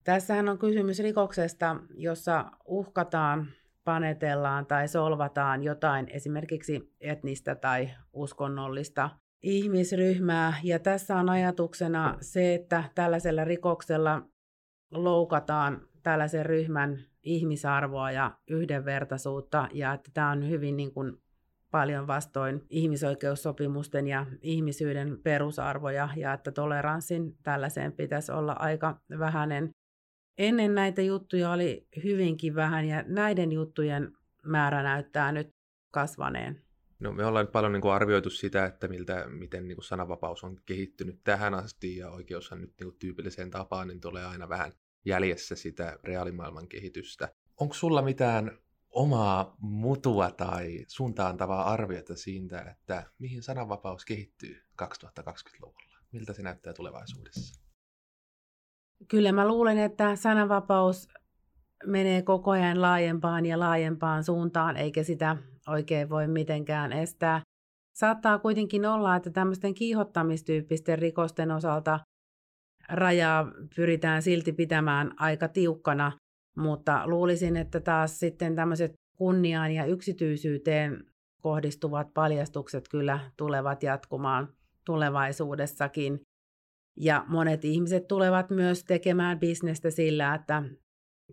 Tässähän 0.07 0.49
on 0.49 0.57
kysymys 0.57 0.99
rikoksesta, 0.99 1.75
jossa 1.95 2.51
uhkataan, 2.65 3.47
panetellaan 3.83 4.65
tai 4.65 4.87
solvataan 4.87 5.63
jotain 5.63 6.07
esimerkiksi 6.09 6.93
etnistä 7.01 7.55
tai 7.55 7.89
uskonnollista 8.13 9.09
ihmisryhmää. 9.43 10.53
Ja 10.63 10.79
tässä 10.79 11.15
on 11.15 11.29
ajatuksena 11.29 12.17
se, 12.21 12.53
että 12.53 12.83
tällaisella 12.95 13.43
rikoksella 13.43 14.21
loukataan 14.91 15.81
tällaisen 16.03 16.45
ryhmän 16.45 16.97
ihmisarvoa 17.23 18.11
ja 18.11 18.31
yhdenvertaisuutta 18.49 19.67
ja 19.73 19.93
että 19.93 20.11
tämä 20.13 20.31
on 20.31 20.49
hyvin 20.49 20.77
niin 20.77 20.93
kuin 20.93 21.17
paljon 21.71 22.07
vastoin 22.07 22.65
ihmisoikeussopimusten 22.69 24.07
ja 24.07 24.25
ihmisyyden 24.41 25.17
perusarvoja 25.23 26.09
ja 26.15 26.33
että 26.33 26.51
toleranssin 26.51 27.37
tällaiseen 27.43 27.91
pitäisi 27.91 28.31
olla 28.31 28.55
aika 28.59 29.01
vähäinen. 29.19 29.69
Ennen 30.37 30.75
näitä 30.75 31.01
juttuja 31.01 31.51
oli 31.51 31.87
hyvinkin 32.03 32.55
vähän 32.55 32.85
ja 32.85 33.03
näiden 33.07 33.51
juttujen 33.51 34.17
määrä 34.43 34.83
näyttää 34.83 35.31
nyt 35.31 35.55
kasvaneen. 35.91 36.61
No 36.99 37.11
me 37.11 37.25
ollaan 37.25 37.47
paljon 37.47 37.73
niin 37.73 37.81
kuin 37.81 37.93
arvioitu 37.93 38.29
sitä, 38.29 38.65
että 38.65 38.87
miltä, 38.87 39.25
miten 39.29 39.67
niin 39.67 39.75
kuin 39.75 39.85
sananvapaus 39.85 40.43
on 40.43 40.59
kehittynyt 40.65 41.23
tähän 41.23 41.53
asti 41.53 41.97
ja 41.97 42.09
oikeushan 42.09 42.61
nyt 42.61 42.73
niin 42.79 42.89
kuin 42.89 42.99
tyypilliseen 42.99 43.51
tapaan 43.51 43.87
niin 43.87 44.01
tulee 44.01 44.25
aina 44.25 44.49
vähän 44.49 44.73
jäljessä 45.05 45.55
sitä 45.55 45.99
reaalimaailman 46.03 46.67
kehitystä. 46.67 47.29
Onko 47.57 47.73
sulla 47.73 48.01
mitään 48.01 48.57
omaa 48.89 49.55
mutua 49.59 50.31
tai 50.31 50.85
suuntaantavaa 50.87 51.71
arviota 51.71 52.15
siitä, 52.15 52.61
että 52.61 53.03
mihin 53.19 53.43
sananvapaus 53.43 54.05
kehittyy 54.05 54.61
2020-luvulla? 54.83 55.97
Miltä 56.11 56.33
se 56.33 56.41
näyttää 56.41 56.73
tulevaisuudessa? 56.73 57.66
Kyllä 59.07 59.31
mä 59.31 59.47
luulen, 59.47 59.77
että 59.77 60.15
sananvapaus 60.15 61.07
menee 61.85 62.21
koko 62.21 62.51
ajan 62.51 62.81
laajempaan 62.81 63.45
ja 63.45 63.59
laajempaan 63.59 64.23
suuntaan, 64.23 64.77
eikä 64.77 65.03
sitä 65.03 65.37
oikein 65.67 66.09
voi 66.09 66.27
mitenkään 66.27 66.93
estää. 66.93 67.41
Saattaa 67.95 68.39
kuitenkin 68.39 68.85
olla, 68.85 69.15
että 69.15 69.29
tämmöisten 69.29 69.73
kiihottamistyyppisten 69.73 70.99
rikosten 70.99 71.51
osalta 71.51 71.99
rajaa 72.89 73.51
pyritään 73.75 74.21
silti 74.21 74.53
pitämään 74.53 75.11
aika 75.17 75.47
tiukkana, 75.47 76.11
mutta 76.57 77.07
luulisin, 77.07 77.57
että 77.57 77.79
taas 77.79 78.19
sitten 78.19 78.55
tämmöiset 78.55 78.93
kunniaan 79.17 79.71
ja 79.71 79.85
yksityisyyteen 79.85 81.03
kohdistuvat 81.41 82.13
paljastukset 82.13 82.87
kyllä 82.87 83.19
tulevat 83.37 83.83
jatkumaan 83.83 84.47
tulevaisuudessakin. 84.85 86.21
Ja 86.97 87.25
monet 87.27 87.65
ihmiset 87.65 88.07
tulevat 88.07 88.49
myös 88.49 88.83
tekemään 88.83 89.39
bisnestä 89.39 89.91
sillä, 89.91 90.35
että 90.35 90.63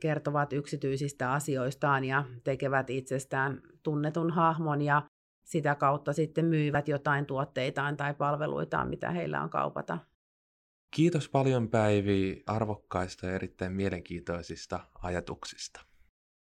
kertovat 0.01 0.53
yksityisistä 0.53 1.33
asioistaan 1.33 2.05
ja 2.05 2.25
tekevät 2.45 2.91
itsestään 2.91 3.63
tunnetun 3.83 4.31
hahmon 4.31 4.83
ja 4.83 5.03
sitä 5.45 5.75
kautta 5.75 6.13
sitten 6.13 6.45
myyvät 6.45 6.89
jotain 6.89 7.27
tuotteitaan 7.27 7.97
tai 7.97 8.15
palveluitaan, 8.15 8.89
mitä 8.89 9.11
heillä 9.11 9.43
on 9.43 9.51
kaupata. 9.51 9.99
Kiitos 10.97 11.29
paljon 11.29 11.69
Päivi 11.69 12.43
arvokkaista 12.47 13.27
ja 13.27 13.35
erittäin 13.35 13.73
mielenkiintoisista 13.73 14.81
ajatuksista. 15.03 15.81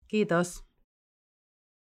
Kiitos. 0.09 0.65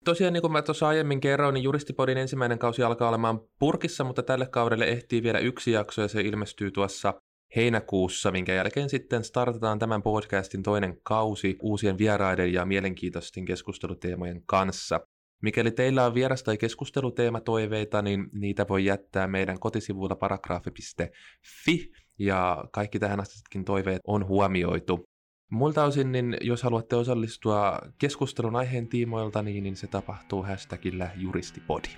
Tosiaan, 0.07 0.33
niin 0.33 0.41
kuin 0.41 0.53
mä 0.53 0.63
tuossa 0.63 0.89
aiemmin 0.89 1.21
kerroin, 1.21 1.55
niin 1.55 1.65
Juristipodin 1.65 2.19
ensimmäinen 2.19 2.59
kausi 2.59 2.83
alkaa 2.83 3.09
olemaan 3.09 3.41
purkissa, 3.59 4.05
mutta 4.05 4.23
tälle 4.23 4.47
kaudelle 4.47 4.85
ehtii 4.85 5.23
vielä 5.23 5.39
yksi 5.39 5.73
jakso 5.73 6.03
ja 6.03 6.09
se 6.09 6.21
ilmestyy 6.21 6.71
tuossa 6.71 7.15
heinäkuussa, 7.57 8.31
minkä 8.31 8.55
jälkeen 8.55 8.91
sitten 8.91 9.25
startataan 9.25 9.79
tämän 9.79 10.03
podcastin 10.03 10.63
toinen 10.63 11.01
kausi 11.03 11.57
uusien 11.63 11.99
vieraiden 11.99 12.53
ja 12.53 12.65
mielenkiintoisten 12.67 13.45
keskusteluteemojen 13.45 14.43
kanssa. 14.47 15.01
Mikäli 15.43 15.71
teillä 15.71 16.07
on 16.07 16.15
vieras- 16.15 16.43
tai 16.43 16.57
keskusteluteematoiveita, 16.57 18.03
niin 18.03 18.27
niitä 18.33 18.67
voi 18.69 18.85
jättää 18.85 19.27
meidän 19.27 19.61
kotisivuilla 19.61 20.17
paragraafi.fi 20.17 21.93
ja 22.19 22.65
kaikki 22.73 22.99
tähän 22.99 23.21
astisetkin 23.21 23.65
toiveet 23.65 24.01
on 24.07 24.27
huomioitu. 24.27 25.05
Muilta 25.51 25.85
osin, 25.85 26.13
niin 26.13 26.37
jos 26.41 26.63
haluatte 26.63 26.97
osallistua 26.97 27.79
keskustelun 27.99 28.57
aiheen 28.57 28.89
tiimoilta, 28.89 29.43
niin, 29.43 29.63
niin 29.63 29.77
se 29.77 29.87
tapahtuu 29.87 30.43
hashtagillä 30.43 31.11
juristipodi. 31.17 31.89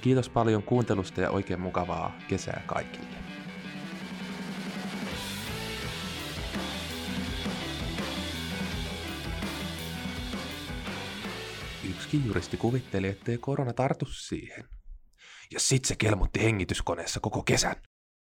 Kiitos 0.00 0.28
paljon 0.28 0.62
kuuntelusta 0.62 1.20
ja 1.20 1.30
oikein 1.30 1.60
mukavaa 1.60 2.18
kesää 2.28 2.62
kaikille. 2.66 3.16
Yksikin 11.90 12.26
juristi 12.26 12.56
kuvitteli, 12.56 13.08
ettei 13.08 13.38
korona 13.38 13.72
tartu 13.72 14.06
siihen. 14.06 14.64
Ja 15.52 15.60
sit 15.60 15.84
se 15.84 15.96
kelmutti 15.96 16.42
hengityskoneessa 16.42 17.20
koko 17.20 17.42
kesän. 17.42 17.76